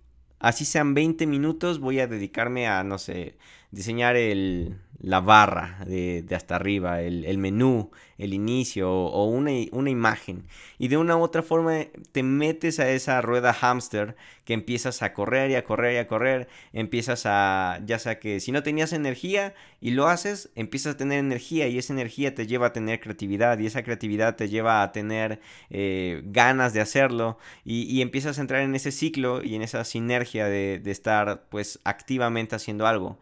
así 0.43 0.65
sean 0.65 0.93
20 0.93 1.27
minutos, 1.27 1.79
voy 1.79 2.01
a 2.01 2.07
dedicarme 2.07 2.67
a, 2.67 2.83
no 2.83 2.99
sé, 2.99 3.37
diseñar 3.71 4.17
el, 4.17 4.77
la 5.01 5.21
barra 5.21 5.79
de, 5.87 6.25
hasta 6.35 6.57
arriba, 6.57 7.03
el, 7.03 7.39
menú, 7.39 7.91
el 8.19 8.35
inicio 8.35 8.91
o 8.93 9.25
una, 9.27 9.51
una, 9.73 9.91
imagen. 9.91 10.45
Y 10.79 10.89
de 10.89 10.97
una 10.97 11.17
u 11.17 11.23
otra 11.23 11.43
forma 11.43 11.87
te 12.13 12.23
metes 12.23 12.79
a 12.79 12.89
esa 12.91 13.21
rueda 13.21 13.53
hamster 13.53 14.17
que 14.45 14.55
empiezas 14.55 15.03
a 15.03 15.13
correr 15.13 15.51
y 15.51 15.55
a 15.57 15.65
correr 15.65 15.95
y 15.95 15.97
a 15.97 16.07
correr. 16.07 16.49
Empiezas 16.73 17.23
a, 17.27 17.81
ya 17.85 17.99
sea 17.99 18.21
que 18.21 18.39
si 18.39 18.53
no 18.53 18.63
tenías 18.63 18.93
energía 18.93 19.55
y 19.81 19.91
lo 19.91 20.07
haces, 20.07 20.51
empiezas 20.55 20.95
a 20.95 20.97
tener 20.97 21.19
energía 21.19 21.67
y 21.67 21.79
esa 21.79 21.93
energía 21.93 22.35
te 22.35 22.47
lleva 22.47 22.69
a 22.69 22.73
tener 22.73 23.01
creatividad 23.01 23.59
y 23.59 23.67
esa 23.67 23.83
creatividad 23.83 24.37
te 24.37 24.49
lleva 24.49 24.83
a 24.83 24.93
tener 24.93 25.41
eh, 25.71 26.23
ganas 26.27 26.73
de 26.75 26.81
hacerlo 26.81 27.39
y, 27.65 28.03
empiezas 28.03 28.39
a 28.39 28.41
entrar 28.41 28.63
en 28.63 28.75
ese 28.75 28.91
ciclo 28.91 29.43
y 29.45 29.55
en 29.55 29.63
esa 29.63 29.85
sinergia 29.85 30.47
de, 30.47 30.81
de 30.83 30.91
estar 30.91 31.45
pues 31.51 31.81
activamente 31.85 32.57
haciendo 32.57 32.87
algo. 32.87 33.19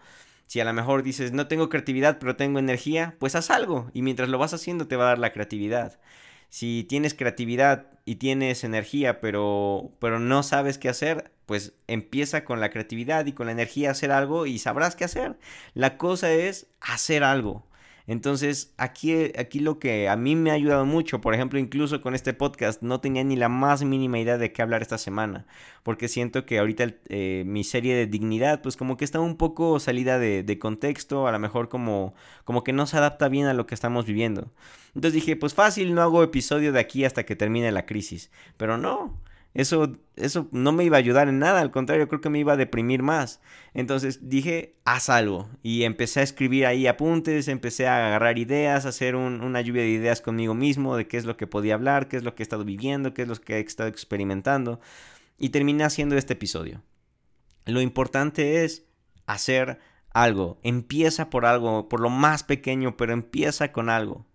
Si 0.51 0.59
a 0.59 0.65
lo 0.65 0.73
mejor 0.73 1.05
dices, 1.05 1.31
no 1.31 1.47
tengo 1.47 1.69
creatividad, 1.69 2.19
pero 2.19 2.35
tengo 2.35 2.59
energía, 2.59 3.15
pues 3.21 3.37
haz 3.37 3.51
algo 3.51 3.89
y 3.95 4.03
mientras 4.03 4.29
lo 4.29 4.37
vas 4.37 4.53
haciendo 4.53 4.89
te 4.89 4.97
va 4.97 5.05
a 5.05 5.09
dar 5.11 5.21
la 5.21 5.33
creatividad. 5.33 6.01
Si 6.49 6.85
tienes 6.89 7.15
creatividad 7.15 7.87
y 8.05 8.17
tienes 8.17 8.65
energía, 8.65 9.21
pero, 9.21 9.93
pero 10.01 10.19
no 10.19 10.43
sabes 10.43 10.77
qué 10.77 10.89
hacer, 10.89 11.31
pues 11.47 11.75
empieza 11.87 12.45
con 12.45 12.59
la 12.59 12.71
creatividad 12.71 13.27
y 13.27 13.33
con 13.33 13.47
la 13.47 13.53
energía 13.53 13.91
a 13.91 13.93
hacer 13.93 14.11
algo 14.11 14.45
y 14.45 14.59
sabrás 14.59 14.97
qué 14.97 15.05
hacer. 15.05 15.39
La 15.75 15.97
cosa 15.97 16.33
es 16.33 16.67
hacer 16.81 17.23
algo. 17.23 17.65
Entonces, 18.11 18.75
aquí, 18.77 19.15
aquí 19.39 19.61
lo 19.61 19.79
que 19.79 20.09
a 20.09 20.17
mí 20.17 20.35
me 20.35 20.51
ha 20.51 20.55
ayudado 20.55 20.85
mucho, 20.85 21.21
por 21.21 21.33
ejemplo, 21.33 21.61
incluso 21.61 22.01
con 22.03 22.17
este 22.17 22.35
podcast, 22.35 22.83
no 22.83 23.01
tenía 23.01 23.23
ni 23.23 23.37
la 23.37 23.49
más 23.49 23.85
mínima 23.85 24.19
idea 24.19 24.37
de 24.37 24.53
qué 24.53 24.63
hablar 24.63 24.83
esta 24.83 24.99
semana, 24.99 25.47
porque 25.85 26.09
siento 26.09 26.45
que 26.45 26.59
ahorita 26.59 26.93
eh, 27.09 27.45
mi 27.47 27.63
serie 27.63 27.95
de 27.95 28.09
dignidad, 28.09 28.63
pues 28.63 28.77
como 28.77 28.97
que 28.97 29.05
está 29.05 29.21
un 29.21 29.37
poco 29.37 29.79
salida 29.79 30.19
de, 30.19 30.43
de, 30.43 30.59
contexto, 30.59 31.29
a 31.29 31.31
lo 31.31 31.39
mejor 31.39 31.69
como, 31.69 32.17
como 32.43 32.65
que 32.65 32.73
no 32.73 32.89
se 32.89 32.97
adapta 32.97 33.29
bien 33.29 33.47
a 33.47 33.55
lo 33.55 33.69
que 33.69 33.77
estamos 33.77 34.07
viviendo. 34.07 34.51
Entonces 34.89 35.13
dije, 35.13 35.37
pues 35.37 35.55
fácil, 35.55 35.95
no 35.95 36.03
hago 36.03 36.25
episodio 36.25 36.73
de 36.73 36.81
aquí 36.81 37.05
hasta 37.05 37.25
que 37.25 37.37
termine 37.37 37.71
la 37.71 37.87
crisis, 37.87 38.33
pero 38.57 38.77
no. 38.77 39.21
Eso, 39.53 39.97
eso 40.15 40.49
no 40.53 40.71
me 40.71 40.85
iba 40.85 40.97
a 40.97 41.01
ayudar 41.01 41.29
en 41.29 41.41
nada, 41.41 41.61
al 41.61 41.73
contrario, 41.73 42.07
creo 42.07 42.21
que 42.21 42.31
me 42.31 42.39
iba 42.39 42.53
a 42.53 42.57
deprimir 42.57 43.03
más. 43.03 43.41
Entonces 43.75 44.29
dije, 44.29 44.77
haz 44.85 45.09
algo. 45.09 45.49
Y 45.63 45.83
empecé 45.83 46.21
a 46.21 46.23
escribir 46.23 46.67
ahí 46.67 46.87
apuntes, 46.87 47.49
empecé 47.49 47.89
a 47.89 48.07
agarrar 48.07 48.39
ideas, 48.39 48.87
a 48.87 48.91
hacer 48.91 49.17
una 49.17 49.61
lluvia 49.61 49.83
de 49.83 49.89
ideas 49.89 50.21
conmigo 50.21 50.55
mismo 50.55 50.97
de 50.97 51.09
qué 51.09 51.17
es 51.17 51.25
lo 51.25 51.37
que 51.37 51.49
podía 51.49 51.75
hablar, 51.75 52.07
qué 52.09 52.17
es 52.17 52.23
lo 52.23 52.35
que 52.35 52.43
he 52.43 52.45
estado 52.45 52.65
viviendo, 52.65 53.13
qué 53.13 53.23
es 53.23 53.29
lo 53.29 53.35
que 53.37 53.57
he 53.57 53.61
estado 53.61 53.89
experimentando. 53.89 54.81
Y 55.37 55.49
terminé 55.49 55.85
haciendo 55.85 56.17
este 56.17 56.35
episodio. 56.35 56.83
Lo 57.67 57.81
importante 57.81 58.65
es 58.65 58.87
hacer 59.27 59.81
algo. 60.13 60.61
Empieza 60.63 61.31
por 61.31 61.45
algo, 61.47 61.89
por 61.89 62.01
lo 62.01 62.11
más 62.11 62.45
pequeño, 62.45 62.97
pero 62.97 63.13
empieza 63.13 63.73
con 63.73 63.89
algo. 63.89 64.27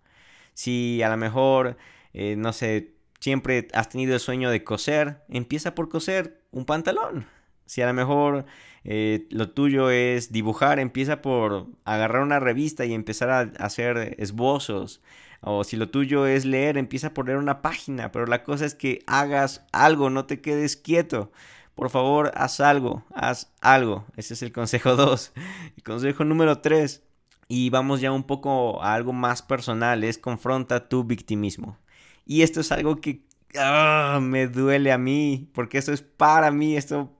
Si 0.54 1.02
a 1.02 1.08
lo 1.08 1.16
mejor, 1.16 1.76
eh, 2.12 2.34
no 2.36 2.52
sé, 2.52 2.95
siempre 3.20 3.68
has 3.72 3.88
tenido 3.88 4.14
el 4.14 4.20
sueño 4.20 4.50
de 4.50 4.64
coser, 4.64 5.22
empieza 5.28 5.74
por 5.74 5.88
coser 5.88 6.42
un 6.50 6.64
pantalón. 6.64 7.26
Si 7.66 7.82
a 7.82 7.86
lo 7.86 7.94
mejor 7.94 8.46
eh, 8.84 9.26
lo 9.30 9.50
tuyo 9.50 9.90
es 9.90 10.30
dibujar, 10.30 10.78
empieza 10.78 11.20
por 11.20 11.66
agarrar 11.84 12.22
una 12.22 12.38
revista 12.38 12.84
y 12.84 12.94
empezar 12.94 13.30
a 13.30 13.40
hacer 13.64 14.14
esbozos. 14.18 15.02
O 15.40 15.64
si 15.64 15.76
lo 15.76 15.90
tuyo 15.90 16.26
es 16.26 16.44
leer, 16.44 16.78
empieza 16.78 17.12
por 17.12 17.26
leer 17.26 17.38
una 17.38 17.62
página. 17.62 18.12
Pero 18.12 18.26
la 18.26 18.44
cosa 18.44 18.64
es 18.64 18.74
que 18.74 19.00
hagas 19.06 19.66
algo, 19.72 20.10
no 20.10 20.26
te 20.26 20.40
quedes 20.40 20.76
quieto. 20.76 21.32
Por 21.74 21.90
favor, 21.90 22.32
haz 22.34 22.60
algo, 22.60 23.04
haz 23.14 23.52
algo. 23.60 24.06
Ese 24.16 24.34
es 24.34 24.42
el 24.42 24.52
consejo 24.52 24.96
2. 24.96 25.32
El 25.76 25.82
consejo 25.82 26.24
número 26.24 26.60
3. 26.60 27.02
Y 27.48 27.70
vamos 27.70 28.00
ya 28.00 28.12
un 28.12 28.24
poco 28.24 28.82
a 28.82 28.94
algo 28.94 29.12
más 29.12 29.42
personal, 29.42 30.02
es 30.02 30.18
confronta 30.18 30.88
tu 30.88 31.04
victimismo. 31.04 31.78
Y 32.26 32.42
esto 32.42 32.60
es 32.60 32.72
algo 32.72 32.96
que 32.96 33.22
ah, 33.58 34.18
me 34.22 34.48
duele 34.48 34.92
a 34.92 34.98
mí, 34.98 35.48
porque 35.54 35.78
esto 35.78 35.92
es 35.92 36.02
para 36.02 36.50
mí, 36.50 36.76
esto 36.76 37.12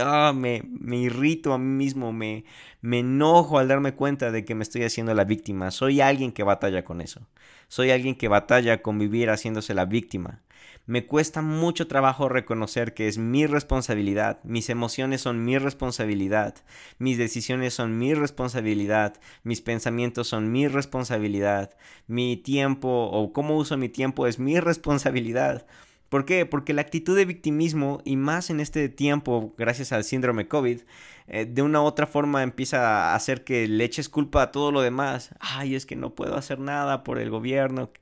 ah, 0.00 0.32
me, 0.34 0.62
me, 0.66 0.96
irrito 0.96 1.52
a 1.52 1.58
mí 1.58 1.84
mismo, 1.84 2.12
me, 2.12 2.44
me 2.80 3.00
enojo 3.00 3.58
al 3.58 3.68
darme 3.68 3.94
cuenta 3.94 4.30
de 4.30 4.44
que 4.44 4.54
me 4.54 4.62
estoy 4.62 4.82
haciendo 4.84 5.14
la 5.14 5.24
víctima. 5.24 5.70
Soy 5.70 6.00
alguien 6.00 6.32
que 6.32 6.42
batalla 6.42 6.84
con 6.84 7.00
eso. 7.00 7.26
Soy 7.68 7.90
alguien 7.90 8.16
que 8.16 8.28
batalla 8.28 8.82
con 8.82 8.98
vivir 8.98 9.30
haciéndose 9.30 9.74
la 9.74 9.84
víctima. 9.84 10.40
Me 10.86 11.06
cuesta 11.06 11.40
mucho 11.42 11.86
trabajo 11.86 12.28
reconocer 12.28 12.94
que 12.94 13.06
es 13.06 13.16
mi 13.18 13.46
responsabilidad, 13.46 14.40
mis 14.44 14.70
emociones 14.70 15.20
son 15.20 15.44
mi 15.44 15.56
responsabilidad, 15.58 16.54
mis 16.98 17.16
decisiones 17.16 17.74
son 17.74 17.98
mi 17.98 18.14
responsabilidad, 18.14 19.20
mis 19.44 19.60
pensamientos 19.60 20.26
son 20.28 20.50
mi 20.50 20.66
responsabilidad, 20.66 21.76
mi 22.08 22.36
tiempo 22.36 22.88
o 22.88 23.32
cómo 23.32 23.56
uso 23.56 23.76
mi 23.76 23.88
tiempo 23.88 24.26
es 24.26 24.38
mi 24.38 24.58
responsabilidad. 24.58 25.66
¿Por 26.10 26.24
qué? 26.24 26.44
Porque 26.44 26.74
la 26.74 26.82
actitud 26.82 27.16
de 27.16 27.24
victimismo, 27.24 28.02
y 28.04 28.16
más 28.16 28.50
en 28.50 28.58
este 28.58 28.88
tiempo, 28.88 29.54
gracias 29.56 29.92
al 29.92 30.02
síndrome 30.02 30.48
COVID, 30.48 30.80
eh, 31.28 31.46
de 31.46 31.62
una 31.62 31.80
u 31.82 31.84
otra 31.84 32.08
forma 32.08 32.42
empieza 32.42 33.12
a 33.12 33.14
hacer 33.14 33.44
que 33.44 33.68
le 33.68 33.84
eches 33.84 34.08
culpa 34.08 34.42
a 34.42 34.50
todo 34.50 34.72
lo 34.72 34.80
demás. 34.80 35.32
Ay, 35.38 35.76
es 35.76 35.86
que 35.86 35.94
no 35.94 36.16
puedo 36.16 36.36
hacer 36.36 36.58
nada 36.58 37.04
por 37.04 37.20
el 37.20 37.30
gobierno, 37.30 37.92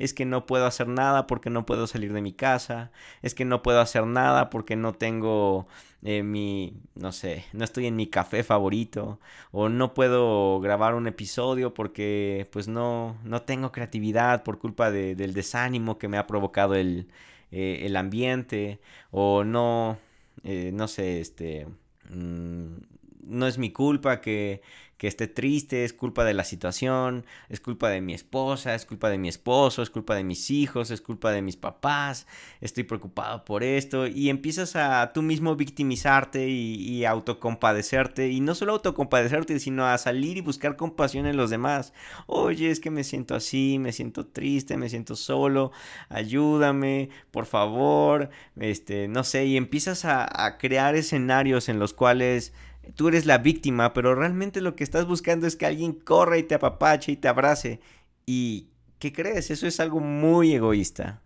es 0.00 0.14
que 0.14 0.24
no 0.24 0.46
puedo 0.46 0.66
hacer 0.66 0.88
nada 0.88 1.26
porque 1.26 1.50
no 1.50 1.66
puedo 1.66 1.86
salir 1.86 2.12
de 2.12 2.22
mi 2.22 2.32
casa, 2.32 2.90
es 3.22 3.34
que 3.34 3.44
no 3.44 3.62
puedo 3.62 3.80
hacer 3.80 4.06
nada 4.06 4.50
porque 4.50 4.74
no 4.74 4.94
tengo 4.94 5.68
eh, 6.02 6.22
mi, 6.22 6.80
no 6.94 7.12
sé, 7.12 7.44
no 7.52 7.64
estoy 7.64 7.86
en 7.86 7.96
mi 7.96 8.06
café 8.06 8.42
favorito, 8.42 9.20
o 9.52 9.68
no 9.68 9.92
puedo 9.94 10.58
grabar 10.60 10.94
un 10.94 11.06
episodio 11.06 11.74
porque 11.74 12.48
pues 12.50 12.66
no, 12.66 13.18
no 13.24 13.42
tengo 13.42 13.72
creatividad 13.72 14.42
por 14.42 14.58
culpa 14.58 14.90
del 14.90 15.34
desánimo 15.34 15.98
que 15.98 16.08
me 16.08 16.16
ha 16.18 16.26
provocado 16.26 16.74
el, 16.74 17.08
eh, 17.52 17.80
el 17.84 17.96
ambiente, 17.96 18.80
o 19.10 19.44
no, 19.44 19.98
eh, 20.44 20.70
no 20.74 20.88
sé, 20.88 21.20
este... 21.20 21.66
Mm, 22.10 22.76
no 23.22 23.46
es 23.46 23.58
mi 23.58 23.70
culpa 23.72 24.20
que, 24.20 24.62
que 25.00 25.08
esté 25.08 25.28
triste, 25.28 25.84
es 25.84 25.94
culpa 25.94 26.26
de 26.26 26.34
la 26.34 26.44
situación, 26.44 27.24
es 27.48 27.58
culpa 27.58 27.88
de 27.88 28.02
mi 28.02 28.12
esposa, 28.12 28.74
es 28.74 28.84
culpa 28.84 29.08
de 29.08 29.16
mi 29.16 29.30
esposo, 29.30 29.80
es 29.80 29.88
culpa 29.88 30.14
de 30.14 30.24
mis 30.24 30.50
hijos, 30.50 30.90
es 30.90 31.00
culpa 31.00 31.32
de 31.32 31.40
mis 31.40 31.56
papás, 31.56 32.26
estoy 32.60 32.84
preocupado 32.84 33.46
por 33.46 33.64
esto 33.64 34.06
y 34.06 34.28
empiezas 34.28 34.76
a 34.76 35.10
tú 35.14 35.22
mismo 35.22 35.56
victimizarte 35.56 36.50
y, 36.50 36.74
y 36.74 37.06
autocompadecerte 37.06 38.28
y 38.28 38.40
no 38.40 38.54
solo 38.54 38.72
autocompadecerte, 38.72 39.58
sino 39.58 39.86
a 39.86 39.96
salir 39.96 40.36
y 40.36 40.42
buscar 40.42 40.76
compasión 40.76 41.24
en 41.24 41.38
los 41.38 41.48
demás. 41.48 41.94
Oye, 42.26 42.70
es 42.70 42.78
que 42.78 42.90
me 42.90 43.02
siento 43.02 43.34
así, 43.34 43.78
me 43.78 43.92
siento 43.92 44.26
triste, 44.26 44.76
me 44.76 44.90
siento 44.90 45.16
solo, 45.16 45.72
ayúdame, 46.10 47.08
por 47.30 47.46
favor, 47.46 48.28
este, 48.56 49.08
no 49.08 49.24
sé, 49.24 49.46
y 49.46 49.56
empiezas 49.56 50.04
a, 50.04 50.44
a 50.44 50.58
crear 50.58 50.94
escenarios 50.94 51.70
en 51.70 51.78
los 51.78 51.94
cuales 51.94 52.52
tú 52.94 53.08
eres 53.08 53.26
la 53.26 53.38
víctima, 53.38 53.92
pero 53.92 54.14
realmente 54.14 54.60
lo 54.60 54.76
que 54.76 54.84
estás 54.84 55.06
buscando 55.06 55.46
es 55.46 55.56
que 55.56 55.66
alguien 55.66 55.92
corra 55.92 56.38
y 56.38 56.42
te 56.42 56.54
apapache 56.54 57.12
y 57.12 57.16
te 57.16 57.28
abrace. 57.28 57.80
¿Y 58.26 58.68
qué 58.98 59.12
crees? 59.12 59.50
Eso 59.50 59.66
es 59.66 59.80
algo 59.80 60.00
muy 60.00 60.54
egoísta. 60.54 61.22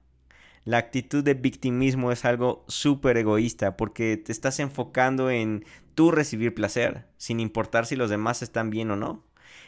La 0.65 0.79
actitud 0.79 1.23
de 1.23 1.35
victimismo 1.35 2.11
es 2.11 2.25
algo 2.25 2.65
súper 2.69 3.19
egoísta 3.19 3.77
porque 3.77 4.17
te 4.17 4.33
estás 4.33 4.61
enfocando 4.61 5.31
en 5.31 5.65
tú 5.95 6.11
recibir 6.11 6.55
placer, 6.55 7.07
sin 7.19 7.41
importar 7.41 7.87
si 7.87 7.97
los 7.97 8.11
demás 8.11 8.43
están 8.43 8.71
bien 8.71 8.91
o 8.91 8.97
no. 8.97 9.25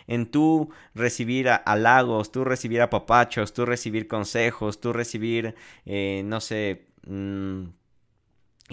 En 0.07 0.27
tú 0.27 0.71
recibir 0.95 1.49
halagos, 1.49 2.33
tú 2.33 2.45
recibir 2.45 2.81
apapachos, 2.81 3.53
tú 3.53 3.67
recibir 3.67 4.09
consejos, 4.09 4.81
tú 4.81 4.93
recibir, 4.93 5.55
eh, 5.85 6.23
no 6.25 6.41
sé, 6.41 6.87
mmm, 7.07 7.65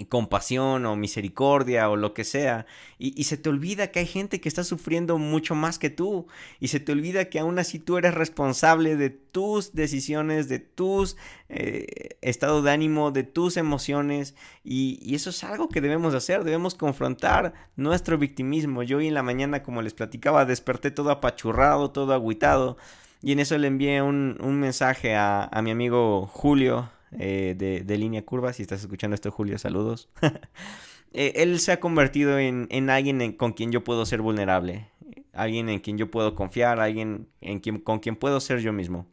compasión 0.08 0.86
o 0.86 0.96
misericordia 0.96 1.88
o 1.88 1.94
lo 1.94 2.14
que 2.14 2.24
sea. 2.24 2.66
Y, 2.98 3.24
se 3.24 3.36
te 3.36 3.48
olvida 3.48 3.92
que 3.92 4.00
hay 4.00 4.06
gente 4.06 4.40
que 4.40 4.48
está 4.48 4.64
sufriendo 4.64 5.18
mucho 5.18 5.54
más 5.54 5.78
que 5.78 5.90
tú. 5.90 6.26
Y 6.58 6.68
se 6.68 6.80
te 6.80 6.90
olvida 6.90 7.26
que 7.26 7.38
aún 7.38 7.58
así 7.60 7.78
tú 7.78 7.96
eres 7.96 8.14
responsable 8.14 8.96
de 8.96 9.10
tus 9.10 9.72
decisiones, 9.72 10.48
de 10.48 10.58
tus 10.58 11.16
eh, 11.48 12.16
estado 12.22 12.62
de 12.62 12.72
ánimo, 12.72 13.12
de 13.12 13.22
tus 13.22 13.56
emociones. 13.56 14.34
Y, 14.64 14.98
y, 15.00 15.14
eso 15.14 15.30
es 15.30 15.44
algo 15.44 15.68
que 15.68 15.80
debemos 15.80 16.14
hacer. 16.14 16.42
Debemos 16.42 16.74
confrontar 16.74 17.54
nuestro 17.76 18.18
victimismo. 18.18 18.82
Yo 18.82 18.98
hoy 18.98 19.06
en 19.06 19.14
la 19.14 19.22
mañana, 19.22 19.62
como 19.62 19.80
les 19.80 19.94
platicaba, 19.94 20.44
desperté 20.44 20.90
todo 20.90 21.10
apachurrado, 21.10 21.92
todo 21.92 22.14
agüitado. 22.14 22.76
Y 23.22 23.32
en 23.32 23.38
eso 23.38 23.56
le 23.58 23.68
envié 23.68 24.02
un, 24.02 24.38
un 24.40 24.58
mensaje 24.58 25.14
a, 25.14 25.44
a 25.44 25.62
mi 25.62 25.70
amigo 25.70 26.26
Julio, 26.26 26.90
eh, 27.18 27.82
de, 27.86 27.98
línea 27.98 28.24
curva. 28.24 28.52
Si 28.52 28.62
estás 28.62 28.80
escuchando 28.80 29.14
esto, 29.14 29.30
Julio, 29.30 29.58
saludos. 29.58 30.08
Eh, 31.16 31.44
él 31.44 31.60
se 31.60 31.70
ha 31.70 31.78
convertido 31.78 32.40
en, 32.40 32.90
alguien 32.90 33.34
con 33.34 33.52
quien 33.52 33.70
yo 33.70 33.84
puedo 33.84 34.04
ser 34.04 34.20
vulnerable. 34.20 34.88
Alguien 35.32 35.68
en 35.68 35.78
quien 35.78 35.96
yo 35.96 36.10
puedo 36.10 36.34
confiar, 36.34 36.80
alguien 36.80 37.28
en 37.40 37.60
con 37.60 38.00
quien 38.00 38.16
puedo 38.16 38.40
ser 38.40 38.58
yo 38.58 38.72
mismo. 38.72 39.06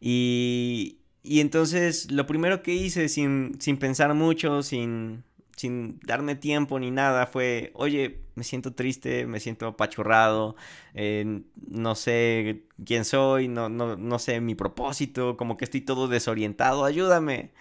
Y, 0.00 0.98
y 1.22 1.38
entonces 1.38 2.10
lo 2.10 2.26
primero 2.26 2.64
que 2.64 2.74
hice 2.74 3.08
sin, 3.08 3.60
sin 3.60 3.76
pensar 3.76 4.12
mucho, 4.14 4.64
sin, 4.64 5.22
sin 5.56 5.98
darme 6.00 6.36
tiempo 6.36 6.78
ni 6.78 6.90
nada, 6.90 7.26
fue, 7.26 7.72
oye, 7.74 8.20
me 8.34 8.44
siento 8.44 8.74
triste, 8.74 9.26
me 9.26 9.40
siento 9.40 9.66
apachurrado, 9.66 10.56
eh, 10.94 11.42
no 11.68 11.94
sé 11.94 12.64
quién 12.84 13.04
soy, 13.04 13.48
no, 13.48 13.68
no, 13.68 13.96
no 13.96 14.18
sé 14.18 14.40
mi 14.40 14.54
propósito, 14.54 15.36
como 15.36 15.56
que 15.56 15.64
estoy 15.64 15.80
todo 15.80 16.08
desorientado, 16.08 16.84
ayúdame. 16.84 17.52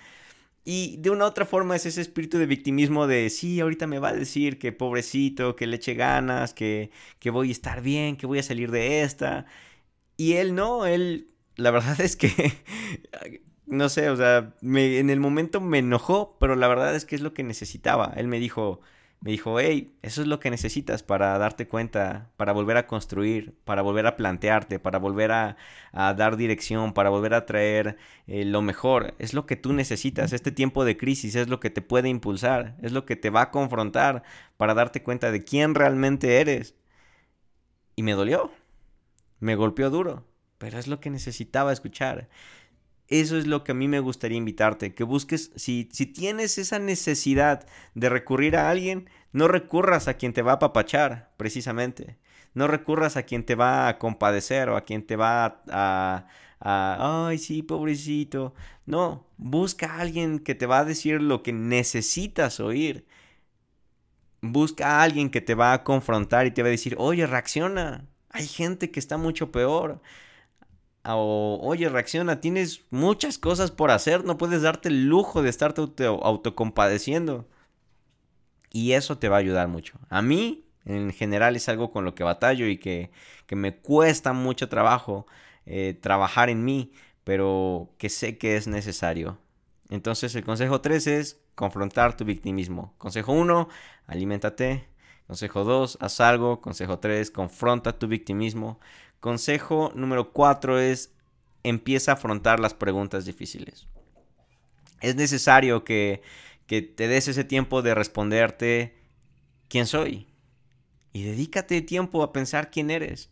Y 0.65 0.97
de 0.97 1.11
una 1.11 1.25
u 1.25 1.27
otra 1.27 1.45
forma 1.45 1.75
es 1.75 1.85
ese 1.85 2.01
espíritu 2.01 2.39
de 2.39 2.47
victimismo 2.47 3.07
de, 3.07 3.29
sí, 3.29 3.59
ahorita 3.59 3.87
me 3.87 3.99
va 3.99 4.09
a 4.09 4.13
decir 4.13 4.57
que 4.59 4.71
pobrecito, 4.71 5.55
que 5.55 5.67
le 5.67 5.75
eche 5.77 5.93
ganas, 5.93 6.53
que, 6.55 6.91
que 7.19 7.29
voy 7.29 7.49
a 7.49 7.51
estar 7.51 7.81
bien, 7.81 8.17
que 8.17 8.25
voy 8.25 8.39
a 8.39 8.43
salir 8.43 8.71
de 8.71 9.03
esta. 9.03 9.45
Y 10.17 10.33
él 10.33 10.55
no, 10.55 10.85
él, 10.87 11.29
la 11.55 11.71
verdad 11.71 12.01
es 12.01 12.15
que 12.15 12.53
no 13.67 13.89
sé, 13.89 14.09
o 14.09 14.15
sea, 14.15 14.53
me, 14.61 14.99
en 14.99 15.09
el 15.09 15.19
momento 15.19 15.61
me 15.61 15.79
enojó, 15.79 16.37
pero 16.39 16.55
la 16.55 16.67
verdad 16.67 16.95
es 16.95 17.05
que 17.05 17.15
es 17.15 17.21
lo 17.21 17.33
que 17.33 17.43
necesitaba. 17.43 18.13
Él 18.15 18.27
me 18.27 18.39
dijo, 18.39 18.81
me 19.21 19.31
dijo, 19.31 19.59
hey, 19.59 19.91
eso 20.03 20.21
es 20.21 20.27
lo 20.27 20.39
que 20.39 20.51
necesitas 20.51 21.01
para 21.01 21.37
darte 21.39 21.67
cuenta, 21.67 22.29
para 22.37 22.53
volver 22.53 22.77
a 22.77 22.85
construir, 22.87 23.55
para 23.63 23.81
volver 23.81 24.05
a 24.05 24.15
plantearte, 24.17 24.77
para 24.79 24.99
volver 24.99 25.31
a, 25.31 25.57
dar 25.93 26.37
dirección, 26.37 26.93
para 26.93 27.09
volver 27.09 27.33
a 27.33 27.45
traer 27.47 27.97
eh, 28.27 28.45
lo 28.45 28.61
mejor. 28.61 29.15
Es 29.17 29.33
lo 29.33 29.47
que 29.47 29.55
tú 29.55 29.73
necesitas. 29.73 30.31
Este 30.33 30.51
tiempo 30.51 30.85
de 30.85 30.97
crisis 30.97 31.35
es 31.35 31.47
lo 31.47 31.59
que 31.59 31.71
te 31.71 31.81
puede 31.81 32.09
impulsar, 32.09 32.75
es 32.83 32.91
lo 32.91 33.05
que 33.05 33.15
te 33.15 33.31
va 33.31 33.41
a 33.43 33.51
confrontar 33.51 34.23
para 34.57 34.75
darte 34.75 35.01
cuenta 35.01 35.31
de 35.31 35.43
quién 35.43 35.73
realmente 35.75 36.39
eres. 36.39 36.75
Y 37.95 38.03
me 38.03 38.11
dolió, 38.11 38.51
me 39.39 39.55
golpeó 39.55 39.89
duro, 39.89 40.23
pero 40.59 40.77
es 40.77 40.87
lo 40.87 40.99
que 40.99 41.09
necesitaba 41.09 41.73
escuchar. 41.73 42.29
Eso 43.07 43.37
es 43.37 43.45
lo 43.45 43.63
que 43.63 43.71
a 43.71 43.75
mí 43.75 43.87
me 43.87 43.99
gustaría 43.99 44.37
invitarte, 44.37 44.95
que 44.95 45.03
busques, 45.03 45.51
si, 45.55 45.89
si 45.91 46.07
tienes 46.07 46.57
esa 46.57 46.79
necesidad 46.79 47.67
de 47.93 48.09
recurrir 48.09 48.57
a 48.57 48.69
alguien, 48.69 49.09
no 49.31 49.47
recurras 49.47 50.07
a 50.07 50.15
quien 50.15 50.33
te 50.33 50.41
va 50.41 50.53
a 50.53 50.55
apapachar, 50.55 51.31
precisamente. 51.37 52.17
No 52.55 52.67
recurras 52.67 53.17
a 53.17 53.23
quien 53.23 53.45
te 53.45 53.55
va 53.55 53.87
a 53.87 53.99
compadecer 53.99 54.69
o 54.69 54.77
a 54.77 54.85
quien 54.85 55.05
te 55.05 55.17
va 55.17 55.61
a, 55.69 56.27
a, 56.59 57.27
ay, 57.27 57.37
sí, 57.37 57.61
pobrecito. 57.61 58.55
No, 58.85 59.27
busca 59.37 59.93
a 59.93 59.99
alguien 60.01 60.39
que 60.39 60.55
te 60.55 60.65
va 60.65 60.79
a 60.79 60.85
decir 60.85 61.21
lo 61.21 61.43
que 61.43 61.53
necesitas 61.53 62.59
oír. 62.59 63.05
Busca 64.41 64.99
a 64.99 65.03
alguien 65.03 65.29
que 65.29 65.41
te 65.41 65.55
va 65.55 65.73
a 65.73 65.83
confrontar 65.83 66.47
y 66.47 66.51
te 66.51 66.61
va 66.61 66.69
a 66.69 66.71
decir, 66.71 66.95
oye, 66.97 67.27
reacciona. 67.27 68.07
Hay 68.29 68.47
gente 68.47 68.91
que 68.91 68.99
está 68.99 69.17
mucho 69.17 69.51
peor 69.51 70.01
o 71.07 71.59
oye, 71.61 71.89
reacciona, 71.89 72.41
tienes 72.41 72.81
muchas 72.89 73.37
cosas 73.37 73.71
por 73.71 73.91
hacer, 73.91 74.25
no 74.25 74.37
puedes 74.37 74.63
darte 74.63 74.89
el 74.89 75.05
lujo 75.07 75.43
de 75.43 75.49
estarte 75.49 75.81
autocompadeciendo. 76.05 77.47
Y 78.71 78.93
eso 78.93 79.17
te 79.17 79.29
va 79.29 79.37
a 79.37 79.39
ayudar 79.39 79.67
mucho. 79.67 79.99
A 80.09 80.21
mí, 80.21 80.65
en 80.85 81.13
general, 81.13 81.55
es 81.55 81.69
algo 81.69 81.91
con 81.91 82.05
lo 82.05 82.15
que 82.15 82.23
batallo 82.23 82.67
y 82.67 82.77
que, 82.77 83.11
me 83.51 83.77
cuesta 83.77 84.33
mucho 84.33 84.67
trabajo 84.69 85.27
eh, 85.65 85.97
trabajar 86.01 86.49
en 86.49 86.65
mí, 86.65 86.91
pero 87.23 87.93
que 87.97 88.09
sé 88.09 88.37
que 88.37 88.57
es 88.57 88.67
necesario. 88.67 89.37
Entonces, 89.89 90.35
el 90.35 90.43
consejo 90.43 90.81
3 90.81 91.07
es 91.07 91.41
confrontar 91.55 92.17
tu 92.17 92.25
victimismo. 92.25 92.93
Consejo 92.97 93.33
1, 93.33 93.69
aliméntate. 94.07 94.89
Consejo 95.27 95.63
2, 95.63 95.97
haz 96.01 96.19
algo. 96.21 96.61
Consejo 96.61 96.99
3, 96.99 97.31
confronta 97.31 97.97
tu 97.97 98.07
victimismo. 98.07 98.79
Consejo 99.25 99.91
número 99.95 100.33
4 100.33 100.79
es 100.79 101.11
empieza 101.63 102.11
a 102.11 102.13
afrontar 102.13 102.59
las 102.59 102.75
preguntas 102.75 103.25
difíciles. 103.25 103.87
Es 105.01 105.15
necesario 105.15 105.83
que, 105.83 106.21
que 106.67 106.83
te 106.83 107.07
des 107.07 107.27
ese 107.27 107.43
tiempo 107.43 107.81
de 107.81 107.95
responderte 107.95 108.95
quién 109.67 109.87
soy. 109.87 110.27
Y 111.11 111.23
dedícate 111.23 111.81
tiempo 111.81 112.21
a 112.21 112.33
pensar 112.33 112.69
quién 112.69 112.91
eres. 112.91 113.31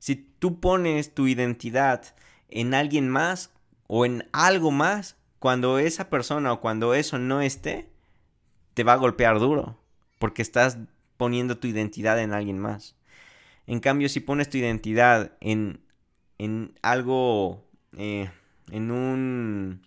Si 0.00 0.16
tú 0.16 0.58
pones 0.58 1.14
tu 1.14 1.28
identidad 1.28 2.16
en 2.48 2.74
alguien 2.74 3.08
más 3.08 3.52
o 3.86 4.04
en 4.04 4.28
algo 4.32 4.72
más, 4.72 5.14
cuando 5.38 5.78
esa 5.78 6.10
persona 6.10 6.52
o 6.52 6.60
cuando 6.60 6.94
eso 6.94 7.16
no 7.20 7.42
esté, 7.42 7.88
te 8.74 8.82
va 8.82 8.94
a 8.94 8.96
golpear 8.96 9.38
duro, 9.38 9.78
porque 10.18 10.42
estás 10.42 10.78
poniendo 11.16 11.58
tu 11.58 11.68
identidad 11.68 12.18
en 12.18 12.32
alguien 12.32 12.58
más. 12.58 12.97
En 13.68 13.80
cambio, 13.80 14.08
si 14.08 14.20
pones 14.20 14.48
tu 14.48 14.56
identidad 14.56 15.32
en, 15.40 15.80
en 16.38 16.72
algo, 16.80 17.68
eh, 17.98 18.30
en 18.70 18.90
un... 18.90 19.82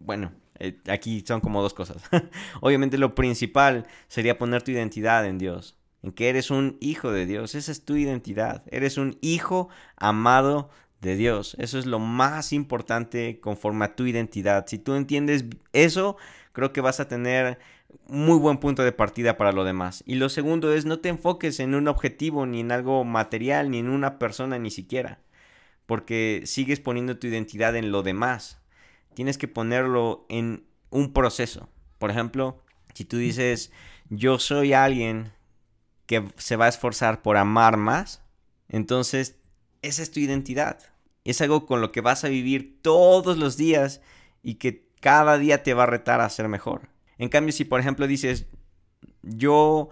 Bueno, 0.00 0.32
eh, 0.58 0.80
aquí 0.88 1.22
son 1.24 1.40
como 1.40 1.62
dos 1.62 1.72
cosas. 1.72 2.02
Obviamente 2.60 2.98
lo 2.98 3.14
principal 3.14 3.86
sería 4.08 4.38
poner 4.38 4.62
tu 4.62 4.72
identidad 4.72 5.24
en 5.24 5.38
Dios, 5.38 5.76
en 6.02 6.10
que 6.10 6.28
eres 6.28 6.50
un 6.50 6.78
hijo 6.80 7.12
de 7.12 7.26
Dios, 7.26 7.54
esa 7.54 7.70
es 7.70 7.84
tu 7.84 7.94
identidad, 7.94 8.64
eres 8.72 8.98
un 8.98 9.16
hijo 9.20 9.68
amado 9.96 10.68
de 11.00 11.14
Dios, 11.14 11.54
eso 11.60 11.78
es 11.78 11.86
lo 11.86 12.00
más 12.00 12.52
importante 12.52 13.38
conforme 13.38 13.84
a 13.84 13.94
tu 13.94 14.06
identidad. 14.06 14.66
Si 14.66 14.78
tú 14.78 14.94
entiendes 14.94 15.44
eso, 15.72 16.16
creo 16.52 16.72
que 16.72 16.80
vas 16.80 16.98
a 16.98 17.06
tener 17.06 17.60
muy 18.08 18.38
buen 18.38 18.58
punto 18.58 18.82
de 18.82 18.92
partida 18.92 19.36
para 19.36 19.52
lo 19.52 19.64
demás. 19.64 20.02
Y 20.06 20.16
lo 20.16 20.28
segundo 20.28 20.72
es 20.72 20.84
no 20.84 21.00
te 21.00 21.08
enfoques 21.08 21.60
en 21.60 21.74
un 21.74 21.88
objetivo, 21.88 22.46
ni 22.46 22.60
en 22.60 22.72
algo 22.72 23.04
material, 23.04 23.70
ni 23.70 23.78
en 23.78 23.88
una 23.88 24.18
persona, 24.18 24.58
ni 24.58 24.70
siquiera. 24.70 25.20
Porque 25.86 26.42
sigues 26.46 26.80
poniendo 26.80 27.18
tu 27.18 27.26
identidad 27.26 27.76
en 27.76 27.92
lo 27.92 28.02
demás. 28.02 28.60
Tienes 29.14 29.38
que 29.38 29.48
ponerlo 29.48 30.26
en 30.28 30.66
un 30.90 31.12
proceso. 31.12 31.68
Por 31.98 32.10
ejemplo, 32.10 32.62
si 32.94 33.04
tú 33.04 33.16
dices, 33.18 33.72
yo 34.08 34.38
soy 34.38 34.72
alguien 34.72 35.32
que 36.06 36.24
se 36.36 36.56
va 36.56 36.66
a 36.66 36.70
esforzar 36.70 37.22
por 37.22 37.36
amar 37.36 37.76
más, 37.76 38.22
entonces 38.68 39.36
esa 39.82 40.02
es 40.02 40.10
tu 40.10 40.20
identidad. 40.20 40.78
Es 41.24 41.40
algo 41.40 41.66
con 41.66 41.80
lo 41.80 41.90
que 41.90 42.00
vas 42.00 42.24
a 42.24 42.28
vivir 42.28 42.78
todos 42.82 43.36
los 43.36 43.56
días 43.56 44.00
y 44.42 44.54
que 44.54 44.86
cada 45.00 45.38
día 45.38 45.62
te 45.62 45.74
va 45.74 45.84
a 45.84 45.86
retar 45.86 46.20
a 46.20 46.30
ser 46.30 46.48
mejor. 46.48 46.88
En 47.18 47.28
cambio, 47.28 47.52
si 47.52 47.64
por 47.64 47.80
ejemplo 47.80 48.06
dices, 48.06 48.46
yo 49.22 49.90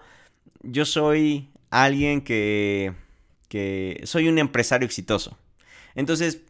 yo 0.65 0.85
soy 0.85 1.51
alguien 1.71 2.23
que, 2.23 2.95
que 3.49 4.01
soy 4.05 4.29
un 4.29 4.39
empresario 4.39 4.87
exitoso. 4.87 5.39
Entonces, 5.95 6.43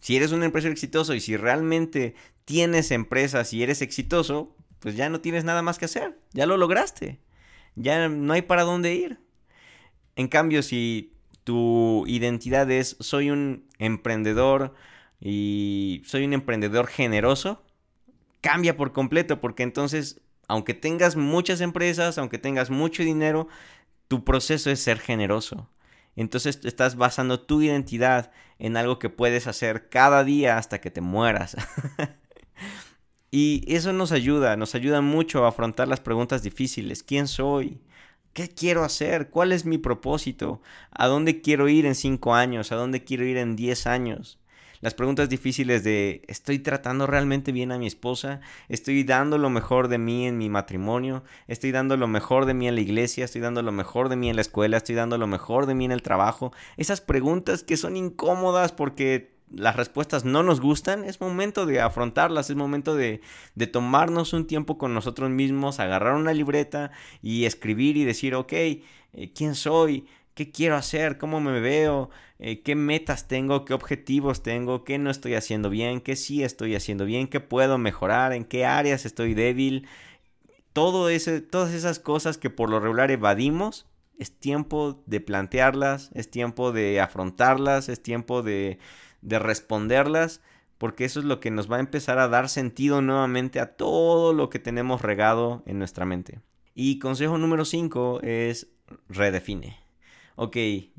si 0.00 0.16
eres 0.16 0.32
un 0.32 0.42
empresario 0.42 0.72
exitoso 0.72 1.14
y 1.14 1.20
si 1.20 1.36
realmente 1.36 2.14
tienes 2.44 2.90
empresas 2.90 3.52
y 3.52 3.62
eres 3.62 3.82
exitoso, 3.82 4.54
pues 4.80 4.96
ya 4.96 5.08
no 5.08 5.20
tienes 5.20 5.44
nada 5.44 5.62
más 5.62 5.78
que 5.78 5.84
hacer. 5.84 6.18
Ya 6.32 6.46
lo 6.46 6.56
lograste. 6.56 7.20
Ya 7.76 8.08
no 8.08 8.32
hay 8.32 8.42
para 8.42 8.64
dónde 8.64 8.94
ir. 8.94 9.18
En 10.16 10.28
cambio, 10.28 10.62
si 10.62 11.12
tu 11.44 12.04
identidad 12.06 12.70
es 12.70 12.96
soy 13.00 13.30
un 13.30 13.64
emprendedor 13.78 14.74
y 15.20 16.02
soy 16.04 16.24
un 16.24 16.32
emprendedor 16.32 16.86
generoso, 16.86 17.62
cambia 18.42 18.76
por 18.76 18.92
completo 18.92 19.40
porque 19.40 19.62
entonces, 19.62 20.20
aunque 20.48 20.74
tengas 20.74 21.16
muchas 21.16 21.62
empresas, 21.62 22.18
aunque 22.18 22.36
tengas 22.36 22.68
mucho 22.68 23.02
dinero, 23.02 23.48
tu 24.08 24.24
proceso 24.24 24.70
es 24.70 24.80
ser 24.80 24.98
generoso. 24.98 25.70
Entonces 26.16 26.60
estás 26.64 26.96
basando 26.96 27.40
tu 27.40 27.62
identidad 27.62 28.30
en 28.58 28.76
algo 28.76 28.98
que 28.98 29.08
puedes 29.08 29.46
hacer 29.46 29.88
cada 29.88 30.24
día 30.24 30.58
hasta 30.58 30.80
que 30.82 30.90
te 30.90 31.00
mueras. 31.00 31.56
y 33.30 33.64
eso 33.74 33.94
nos 33.94 34.12
ayuda, 34.12 34.56
nos 34.56 34.74
ayuda 34.74 35.00
mucho 35.00 35.44
a 35.44 35.48
afrontar 35.48 35.88
las 35.88 36.00
preguntas 36.00 36.42
difíciles. 36.42 37.02
¿Quién 37.02 37.28
soy? 37.28 37.80
¿Qué 38.34 38.48
quiero 38.48 38.84
hacer? 38.84 39.30
¿Cuál 39.30 39.52
es 39.52 39.64
mi 39.64 39.78
propósito? 39.78 40.60
¿A 40.90 41.06
dónde 41.06 41.40
quiero 41.40 41.68
ir 41.68 41.86
en 41.86 41.94
cinco 41.94 42.34
años? 42.34 42.72
¿A 42.72 42.76
dónde 42.76 43.04
quiero 43.04 43.24
ir 43.24 43.38
en 43.38 43.56
diez 43.56 43.86
años? 43.86 44.38
Las 44.82 44.94
preguntas 44.94 45.28
difíciles 45.28 45.84
de 45.84 46.22
¿estoy 46.26 46.58
tratando 46.58 47.06
realmente 47.06 47.52
bien 47.52 47.72
a 47.72 47.78
mi 47.78 47.86
esposa? 47.86 48.40
¿Estoy 48.68 49.04
dando 49.04 49.38
lo 49.38 49.48
mejor 49.48 49.86
de 49.86 49.98
mí 49.98 50.26
en 50.26 50.36
mi 50.36 50.50
matrimonio? 50.50 51.22
¿Estoy 51.46 51.70
dando 51.70 51.96
lo 51.96 52.08
mejor 52.08 52.46
de 52.46 52.54
mí 52.54 52.66
en 52.66 52.74
la 52.74 52.80
iglesia? 52.80 53.24
¿Estoy 53.24 53.40
dando 53.40 53.62
lo 53.62 53.70
mejor 53.72 54.08
de 54.08 54.16
mí 54.16 54.28
en 54.28 54.34
la 54.36 54.42
escuela? 54.42 54.76
¿Estoy 54.76 54.96
dando 54.96 55.18
lo 55.18 55.28
mejor 55.28 55.66
de 55.66 55.76
mí 55.76 55.84
en 55.84 55.92
el 55.92 56.02
trabajo? 56.02 56.52
Esas 56.76 57.00
preguntas 57.00 57.62
que 57.62 57.76
son 57.76 57.96
incómodas 57.96 58.72
porque 58.72 59.32
las 59.54 59.76
respuestas 59.76 60.24
no 60.24 60.42
nos 60.42 60.60
gustan, 60.60 61.04
es 61.04 61.20
momento 61.20 61.64
de 61.64 61.80
afrontarlas, 61.80 62.50
es 62.50 62.56
momento 62.56 62.96
de, 62.96 63.20
de, 63.54 63.66
tomarnos 63.66 64.32
un 64.32 64.46
tiempo 64.46 64.78
con 64.78 64.94
nosotros 64.94 65.30
mismos, 65.30 65.78
agarrar 65.78 66.14
una 66.14 66.32
libreta 66.32 66.90
y 67.20 67.44
escribir 67.44 67.96
y 67.96 68.04
decir, 68.04 68.34
ok, 68.34 68.52
eh, 68.52 68.80
¿quién 69.34 69.54
soy? 69.54 70.06
¿Qué 70.34 70.50
quiero 70.50 70.76
hacer? 70.76 71.18
¿Cómo 71.18 71.40
me 71.40 71.60
veo? 71.60 72.08
Eh, 72.38 72.62
¿Qué 72.62 72.74
metas 72.74 73.28
tengo? 73.28 73.64
¿Qué 73.64 73.74
objetivos 73.74 74.42
tengo? 74.42 74.82
¿Qué 74.82 74.98
no 74.98 75.10
estoy 75.10 75.34
haciendo 75.34 75.68
bien? 75.68 76.00
¿Qué 76.00 76.16
sí 76.16 76.42
estoy 76.42 76.74
haciendo 76.74 77.04
bien? 77.04 77.28
¿Qué 77.28 77.40
puedo 77.40 77.76
mejorar? 77.76 78.32
¿En 78.32 78.44
qué 78.44 78.64
áreas 78.64 79.04
estoy 79.04 79.34
débil? 79.34 79.86
Todo 80.72 81.10
ese, 81.10 81.42
todas 81.42 81.74
esas 81.74 81.98
cosas 81.98 82.38
que 82.38 82.48
por 82.48 82.70
lo 82.70 82.80
regular 82.80 83.10
evadimos, 83.10 83.86
es 84.18 84.38
tiempo 84.38 85.02
de 85.06 85.20
plantearlas, 85.20 86.10
es 86.14 86.30
tiempo 86.30 86.72
de 86.72 87.00
afrontarlas, 87.00 87.90
es 87.90 88.02
tiempo 88.02 88.42
de, 88.42 88.78
de 89.20 89.38
responderlas, 89.38 90.40
porque 90.78 91.04
eso 91.04 91.20
es 91.20 91.26
lo 91.26 91.40
que 91.40 91.50
nos 91.50 91.70
va 91.70 91.76
a 91.76 91.80
empezar 91.80 92.18
a 92.18 92.28
dar 92.28 92.48
sentido 92.48 93.02
nuevamente 93.02 93.60
a 93.60 93.76
todo 93.76 94.32
lo 94.32 94.48
que 94.48 94.58
tenemos 94.58 95.02
regado 95.02 95.62
en 95.66 95.78
nuestra 95.78 96.06
mente. 96.06 96.40
Y 96.74 96.98
consejo 96.98 97.36
número 97.36 97.66
5 97.66 98.20
es 98.22 98.68
redefine 99.08 99.81
ok, 100.36 100.56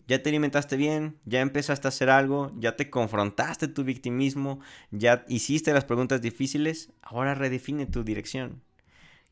ya 0.08 0.22
te 0.22 0.30
alimentaste 0.30 0.76
bien, 0.76 1.18
ya 1.26 1.42
empezaste 1.42 1.88
a 1.88 1.90
hacer 1.90 2.10
algo, 2.10 2.52
ya 2.58 2.76
te 2.76 2.90
confrontaste 2.90 3.68
tu 3.68 3.84
victimismo, 3.84 4.60
ya 4.92 5.26
hiciste 5.28 5.74
las 5.74 5.86
preguntas 5.86 6.22
difíciles, 6.22 6.92
ahora 7.02 7.36
redefine 7.36 7.86
tu 7.86 8.04
dirección. 8.04 8.62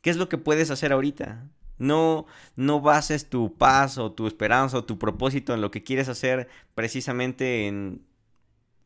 ¿Qué 0.01 0.09
es 0.09 0.17
lo 0.17 0.29
que 0.29 0.37
puedes 0.37 0.71
hacer 0.71 0.93
ahorita? 0.93 1.47
No, 1.77 2.25
no 2.55 2.81
bases 2.81 3.29
tu 3.29 3.55
paz 3.57 3.97
o 3.97 4.11
tu 4.11 4.27
esperanza 4.27 4.77
o 4.77 4.85
tu 4.85 4.97
propósito 4.97 5.53
en 5.53 5.61
lo 5.61 5.71
que 5.71 5.83
quieres 5.83 6.09
hacer 6.09 6.47
precisamente 6.75 7.67
en 7.67 8.05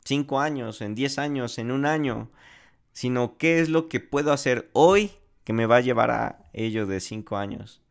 5 0.04 0.40
años, 0.40 0.80
en 0.80 0.94
10 0.94 1.18
años, 1.18 1.58
en 1.58 1.70
un 1.70 1.84
año, 1.84 2.30
sino 2.92 3.36
qué 3.36 3.60
es 3.60 3.68
lo 3.68 3.88
que 3.88 4.00
puedo 4.00 4.32
hacer 4.32 4.70
hoy 4.72 5.12
que 5.44 5.52
me 5.52 5.66
va 5.66 5.76
a 5.76 5.80
llevar 5.80 6.10
a 6.10 6.44
ello 6.52 6.86
de 6.86 7.00
5 7.00 7.36
años. 7.36 7.82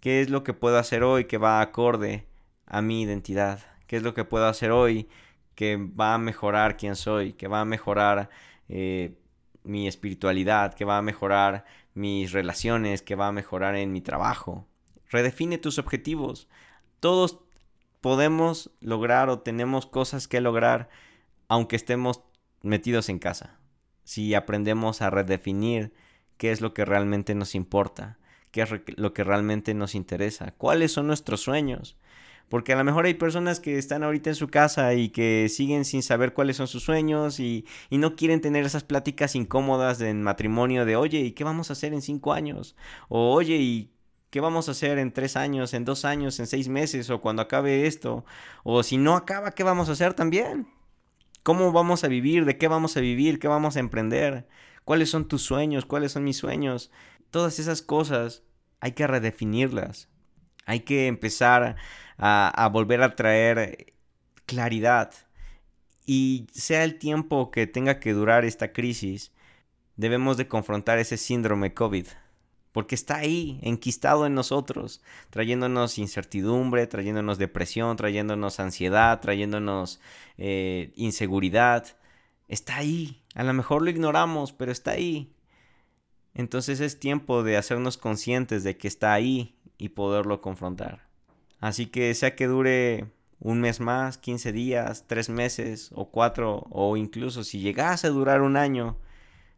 ¿Qué 0.00 0.20
es 0.20 0.30
lo 0.30 0.44
que 0.44 0.52
puedo 0.52 0.78
hacer 0.78 1.02
hoy 1.02 1.24
que 1.24 1.38
va 1.38 1.60
acorde 1.60 2.26
a 2.66 2.82
mi 2.82 3.02
identidad? 3.02 3.60
¿Qué 3.86 3.96
es 3.96 4.02
lo 4.02 4.14
que 4.14 4.24
puedo 4.24 4.46
hacer 4.46 4.70
hoy 4.70 5.08
que 5.54 5.76
va 5.76 6.14
a 6.14 6.18
mejorar 6.18 6.76
quién 6.76 6.96
soy? 6.96 7.32
Que 7.34 7.48
va 7.48 7.60
a 7.60 7.64
mejorar 7.64 8.30
eh, 8.68 9.14
mi 9.62 9.88
espiritualidad, 9.88 10.74
que 10.74 10.84
va 10.84 10.98
a 10.98 11.02
mejorar 11.02 11.64
mis 11.94 12.32
relaciones, 12.32 13.02
que 13.02 13.14
va 13.14 13.28
a 13.28 13.32
mejorar 13.32 13.76
en 13.76 13.92
mi 13.92 14.00
trabajo. 14.00 14.66
Redefine 15.10 15.58
tus 15.58 15.78
objetivos. 15.78 16.48
Todos 17.00 17.38
podemos 18.00 18.70
lograr 18.80 19.30
o 19.30 19.38
tenemos 19.40 19.86
cosas 19.86 20.28
que 20.28 20.40
lograr 20.40 20.90
aunque 21.48 21.76
estemos 21.76 22.22
metidos 22.62 23.08
en 23.08 23.18
casa. 23.18 23.58
Si 24.04 24.34
aprendemos 24.34 25.02
a 25.02 25.10
redefinir 25.10 25.94
qué 26.36 26.50
es 26.50 26.60
lo 26.60 26.74
que 26.74 26.84
realmente 26.84 27.34
nos 27.34 27.54
importa, 27.54 28.18
qué 28.50 28.62
es 28.62 28.70
lo 28.96 29.14
que 29.14 29.24
realmente 29.24 29.74
nos 29.74 29.94
interesa, 29.94 30.52
cuáles 30.52 30.92
son 30.92 31.06
nuestros 31.06 31.40
sueños, 31.40 31.96
porque 32.48 32.72
a 32.72 32.76
lo 32.76 32.84
mejor 32.84 33.06
hay 33.06 33.14
personas 33.14 33.60
que 33.60 33.78
están 33.78 34.02
ahorita 34.02 34.30
en 34.30 34.36
su 34.36 34.48
casa 34.48 34.94
y 34.94 35.08
que 35.08 35.48
siguen 35.48 35.84
sin 35.84 36.02
saber 36.02 36.34
cuáles 36.34 36.56
son 36.56 36.68
sus 36.68 36.82
sueños 36.82 37.40
y, 37.40 37.64
no 37.90 38.16
quieren 38.16 38.40
tener 38.40 38.64
esas 38.64 38.84
pláticas 38.84 39.34
incómodas 39.34 40.00
en 40.00 40.22
matrimonio 40.22 40.84
de, 40.84 40.96
oye, 40.96 41.20
¿y 41.20 41.32
qué 41.32 41.44
vamos 41.44 41.70
a 41.70 41.72
hacer 41.72 41.94
en 41.94 42.02
cinco 42.02 42.32
años? 42.32 42.76
O, 43.08 43.32
oye, 43.32 43.56
¿y 43.56 43.92
qué 44.30 44.40
vamos 44.40 44.68
a 44.68 44.72
hacer 44.72 44.98
en 44.98 45.12
tres 45.12 45.36
años, 45.36 45.74
en 45.74 45.84
dos 45.84 46.04
años, 46.04 46.38
en 46.38 46.46
seis 46.46 46.68
meses 46.68 47.08
o 47.10 47.20
cuando 47.20 47.42
acabe 47.42 47.86
esto? 47.86 48.24
O 48.62 48.82
si 48.82 48.98
no 48.98 49.16
acaba, 49.16 49.52
¿qué 49.52 49.62
vamos 49.62 49.88
a 49.88 49.92
hacer 49.92 50.14
también? 50.14 50.68
¿Cómo 51.42 51.72
vamos 51.72 52.04
a 52.04 52.08
vivir? 52.08 52.44
¿De 52.44 52.58
qué 52.58 52.68
vamos 52.68 52.96
a 52.96 53.00
vivir? 53.00 53.38
¿Qué 53.38 53.48
vamos 53.48 53.76
a 53.76 53.80
emprender? 53.80 54.46
¿Cuáles 54.84 55.10
son 55.10 55.28
tus 55.28 55.42
sueños? 55.42 55.86
¿Cuáles 55.86 56.12
son 56.12 56.24
mis 56.24 56.36
sueños? 56.36 56.90
Todas 57.30 57.58
esas 57.58 57.82
cosas 57.82 58.42
hay 58.80 58.92
que 58.92 59.06
redefinirlas. 59.06 60.08
Hay 60.66 60.80
que 60.80 61.06
empezar 61.06 61.76
a, 62.18 62.68
volver 62.72 63.02
a 63.02 63.16
traer 63.16 63.94
claridad. 64.46 65.12
Y 66.06 66.46
sea 66.52 66.84
el 66.84 66.98
tiempo 66.98 67.50
que 67.50 67.66
tenga 67.66 67.98
que 68.00 68.12
durar 68.12 68.44
esta 68.44 68.72
crisis, 68.72 69.32
debemos 69.96 70.36
de 70.36 70.48
confrontar 70.48 70.98
ese 70.98 71.16
síndrome 71.16 71.74
COVID. 71.74 72.06
Porque 72.72 72.96
está 72.96 73.18
ahí, 73.18 73.60
enquistado 73.62 74.26
en 74.26 74.34
nosotros, 74.34 75.00
trayéndonos 75.30 75.96
incertidumbre, 75.98 76.88
trayéndonos 76.88 77.38
depresión, 77.38 77.96
trayéndonos 77.96 78.58
ansiedad, 78.58 79.20
trayéndonos 79.20 80.00
eh, 80.38 80.92
inseguridad. 80.96 81.86
Está 82.48 82.78
ahí. 82.78 83.22
A 83.34 83.44
lo 83.44 83.52
mejor 83.52 83.82
lo 83.82 83.90
ignoramos, 83.90 84.52
pero 84.52 84.72
está 84.72 84.90
ahí. 84.90 85.32
Entonces 86.34 86.80
es 86.80 86.98
tiempo 86.98 87.44
de 87.44 87.56
hacernos 87.56 87.96
conscientes 87.96 88.64
de 88.64 88.76
que 88.76 88.88
está 88.88 89.12
ahí 89.12 89.56
y 89.78 89.90
poderlo 89.90 90.40
confrontar. 90.40 91.06
Así 91.64 91.86
que 91.86 92.12
sea 92.12 92.36
que 92.36 92.46
dure 92.46 93.06
un 93.38 93.58
mes 93.62 93.80
más, 93.80 94.18
15 94.18 94.52
días, 94.52 95.06
3 95.06 95.30
meses 95.30 95.92
o 95.94 96.10
4 96.10 96.66
o 96.68 96.96
incluso 96.98 97.42
si 97.42 97.60
llegase 97.60 98.06
a 98.06 98.10
durar 98.10 98.42
un 98.42 98.58
año, 98.58 98.98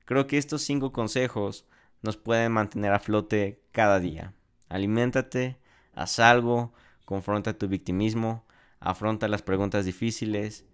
creo 0.05 0.29
que 0.29 0.39
estos 0.39 0.63
5 0.63 0.93
consejos 0.93 1.67
nos 2.03 2.17
pueden 2.17 2.53
mantener 2.53 2.93
a 2.93 3.01
flote 3.01 3.61
cada 3.73 3.99
día. 3.99 4.35
Aliméntate, 4.69 5.59
haz 5.95 6.21
algo, 6.21 6.73
confronta 7.05 7.59
tu 7.59 7.67
victimismo, 7.67 8.47
afronta 8.79 9.27
las 9.27 9.43
preguntas 9.43 9.85
difíciles, 9.85 10.65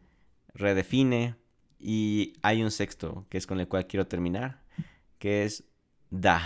redefine 0.53 1.37
y 1.79 2.35
hay 2.43 2.63
un 2.63 2.71
sexto 2.71 3.25
que 3.31 3.39
es 3.39 3.47
con 3.47 3.59
el 3.59 3.69
cual 3.69 3.87
quiero 3.87 4.07
terminar, 4.07 4.65
que 5.19 5.45
es 5.45 5.65
da, 6.11 6.43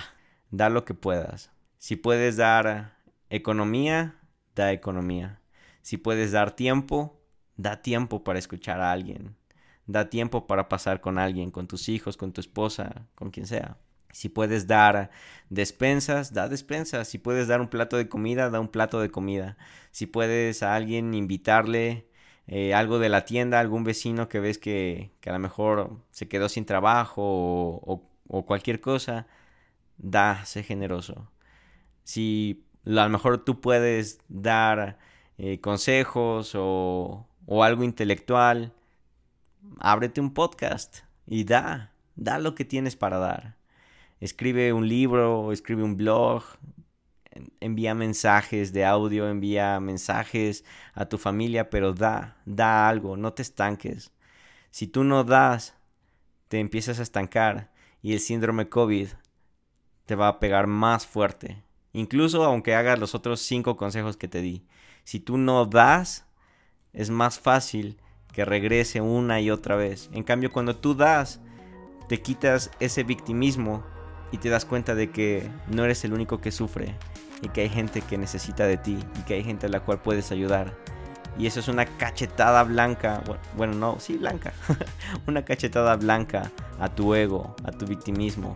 da 0.52 0.68
lo 0.68 0.84
que 0.84 0.94
puedas. 0.94 1.50
Si 1.76 1.96
puedes 1.96 2.36
dar 2.36 3.00
economía, 3.30 4.20
da 4.56 4.72
economía. 4.72 5.40
Si 5.82 5.98
puedes 5.98 6.32
dar 6.32 6.50
tiempo, 6.56 7.20
da 7.56 7.82
tiempo 7.82 8.24
para 8.24 8.40
escuchar 8.40 8.80
a 8.80 8.90
alguien. 8.90 9.36
Da 9.86 10.10
tiempo 10.10 10.48
para 10.48 10.68
pasar 10.68 11.00
con 11.00 11.18
alguien, 11.18 11.52
con 11.52 11.68
tus 11.68 11.88
hijos, 11.88 12.16
con 12.16 12.32
tu 12.32 12.40
esposa, 12.40 13.06
con 13.14 13.30
quien 13.30 13.46
sea. 13.46 13.76
Si 14.10 14.28
puedes 14.28 14.66
dar 14.66 15.10
despensas, 15.50 16.32
da 16.32 16.48
despensas. 16.48 17.06
Si 17.06 17.18
puedes 17.18 17.46
dar 17.46 17.60
un 17.60 17.68
plato 17.68 17.96
de 17.96 18.08
comida, 18.08 18.50
da 18.50 18.58
un 18.58 18.68
plato 18.68 19.00
de 19.00 19.10
comida. 19.10 19.56
Si 19.92 20.06
puedes 20.06 20.62
a 20.62 20.74
alguien 20.74 21.14
invitarle 21.14 22.08
eh, 22.48 22.74
algo 22.74 22.98
de 22.98 23.10
la 23.10 23.24
tienda, 23.24 23.60
algún 23.60 23.84
vecino 23.84 24.28
que 24.28 24.40
ves 24.40 24.58
que, 24.58 25.12
a 25.26 25.32
lo 25.32 25.38
mejor 25.38 26.00
se 26.10 26.28
quedó 26.28 26.48
sin 26.48 26.64
trabajo 26.64 27.22
o, 27.22 28.10
o 28.28 28.46
cualquier 28.46 28.80
cosa, 28.80 29.26
da, 29.98 30.44
sé 30.46 30.62
generoso. 30.62 31.30
Si 32.04 32.65
a 32.86 32.90
lo 32.90 33.08
mejor 33.08 33.44
tú 33.44 33.60
puedes 33.60 34.20
dar 34.28 34.98
eh, 35.38 35.60
consejos 35.60 36.52
o, 36.54 37.26
o 37.46 37.64
algo 37.64 37.84
intelectual. 37.84 38.72
Ábrete 39.78 40.20
un 40.20 40.32
podcast 40.32 40.98
y 41.26 41.44
da, 41.44 41.92
da 42.14 42.38
lo 42.38 42.54
que 42.54 42.64
tienes 42.64 42.96
para 42.96 43.18
dar. 43.18 43.56
Escribe 44.20 44.72
un 44.72 44.88
libro, 44.88 45.52
escribe 45.52 45.82
un 45.82 45.96
blog, 45.96 46.44
envía 47.60 47.94
mensajes 47.94 48.72
de 48.72 48.84
audio, 48.84 49.28
envía 49.28 49.78
mensajes 49.80 50.64
a 50.94 51.06
tu 51.06 51.18
familia, 51.18 51.70
pero 51.70 51.92
da, 51.92 52.36
da 52.46 52.88
algo, 52.88 53.16
no 53.16 53.32
te 53.32 53.42
estanques. 53.42 54.12
Si 54.70 54.86
tú 54.86 55.04
no 55.04 55.24
das, 55.24 55.74
te 56.48 56.60
empiezas 56.60 56.98
a 57.00 57.02
estancar 57.02 57.72
y 58.00 58.12
el 58.12 58.20
síndrome 58.20 58.68
COVID 58.68 59.08
te 60.06 60.14
va 60.14 60.28
a 60.28 60.38
pegar 60.38 60.66
más 60.66 61.06
fuerte. 61.06 61.65
Incluso 61.96 62.44
aunque 62.44 62.74
hagas 62.74 62.98
los 62.98 63.14
otros 63.14 63.40
cinco 63.40 63.78
consejos 63.78 64.18
que 64.18 64.28
te 64.28 64.42
di. 64.42 64.62
Si 65.04 65.18
tú 65.18 65.38
no 65.38 65.64
das, 65.64 66.26
es 66.92 67.08
más 67.08 67.40
fácil 67.40 67.96
que 68.34 68.44
regrese 68.44 69.00
una 69.00 69.40
y 69.40 69.50
otra 69.50 69.76
vez. 69.76 70.10
En 70.12 70.22
cambio, 70.22 70.52
cuando 70.52 70.76
tú 70.76 70.94
das, 70.94 71.40
te 72.06 72.20
quitas 72.20 72.70
ese 72.80 73.02
victimismo 73.02 73.82
y 74.30 74.36
te 74.36 74.50
das 74.50 74.66
cuenta 74.66 74.94
de 74.94 75.10
que 75.10 75.48
no 75.68 75.84
eres 75.86 76.04
el 76.04 76.12
único 76.12 76.38
que 76.38 76.52
sufre 76.52 76.94
y 77.40 77.48
que 77.48 77.62
hay 77.62 77.70
gente 77.70 78.02
que 78.02 78.18
necesita 78.18 78.66
de 78.66 78.76
ti 78.76 78.98
y 79.18 79.22
que 79.22 79.32
hay 79.32 79.42
gente 79.42 79.64
a 79.64 79.70
la 79.70 79.80
cual 79.80 80.02
puedes 80.02 80.30
ayudar. 80.32 80.76
Y 81.38 81.46
eso 81.46 81.60
es 81.60 81.68
una 81.68 81.86
cachetada 81.86 82.62
blanca, 82.64 83.22
bueno, 83.56 83.72
no, 83.72 84.00
sí, 84.00 84.18
blanca, 84.18 84.52
una 85.26 85.46
cachetada 85.46 85.96
blanca 85.96 86.52
a 86.78 86.94
tu 86.94 87.14
ego, 87.14 87.56
a 87.64 87.72
tu 87.72 87.86
victimismo. 87.86 88.54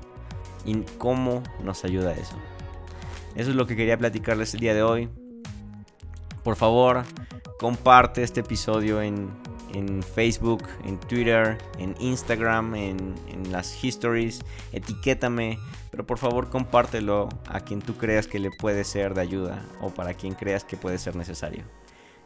¿Y 0.66 0.82
cómo 0.99 1.43
nos 1.64 1.86
ayuda 1.86 2.12
eso? 2.12 2.36
Eso 3.35 3.51
es 3.51 3.57
lo 3.57 3.66
que 3.66 3.76
quería 3.76 3.97
platicarles 3.99 4.55
el 4.55 4.61
día 4.61 4.74
de 4.74 4.83
hoy. 4.83 5.09
Por 6.43 6.57
favor, 6.57 7.05
comparte 7.59 8.22
este 8.22 8.41
episodio 8.41 9.03
en 9.03 9.28
en 9.74 10.03
Facebook, 10.03 10.64
en 10.85 10.99
Twitter, 10.99 11.59
en 11.78 11.95
Instagram, 12.01 12.74
en, 12.74 13.14
las 13.51 13.83
histories. 13.83 14.43
Etiquétame, 14.72 15.59
pero 15.91 16.07
por 16.07 16.18
favor 16.18 16.51
compártelo 16.51 17.28
a 17.49 17.61
quien 17.61 17.83
tú 17.83 17.97
creas 17.97 18.28
que 18.28 18.39
le 18.39 18.51
puede 18.51 18.85
ser 18.85 19.14
de 19.14 19.22
ayuda 19.22 19.66
o 19.81 19.91
para 19.91 20.14
quien 20.14 20.35
creas 20.35 20.64
que 20.64 20.76
puede 20.76 20.99
ser 20.99 21.16
necesario. 21.16 21.64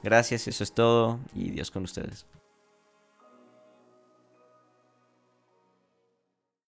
Gracias, 0.02 0.48
eso 0.48 0.62
es 0.62 0.72
todo 0.72 1.18
y 1.34 1.50
Dios 1.50 1.70
con 1.70 1.84
ustedes. 1.84 2.26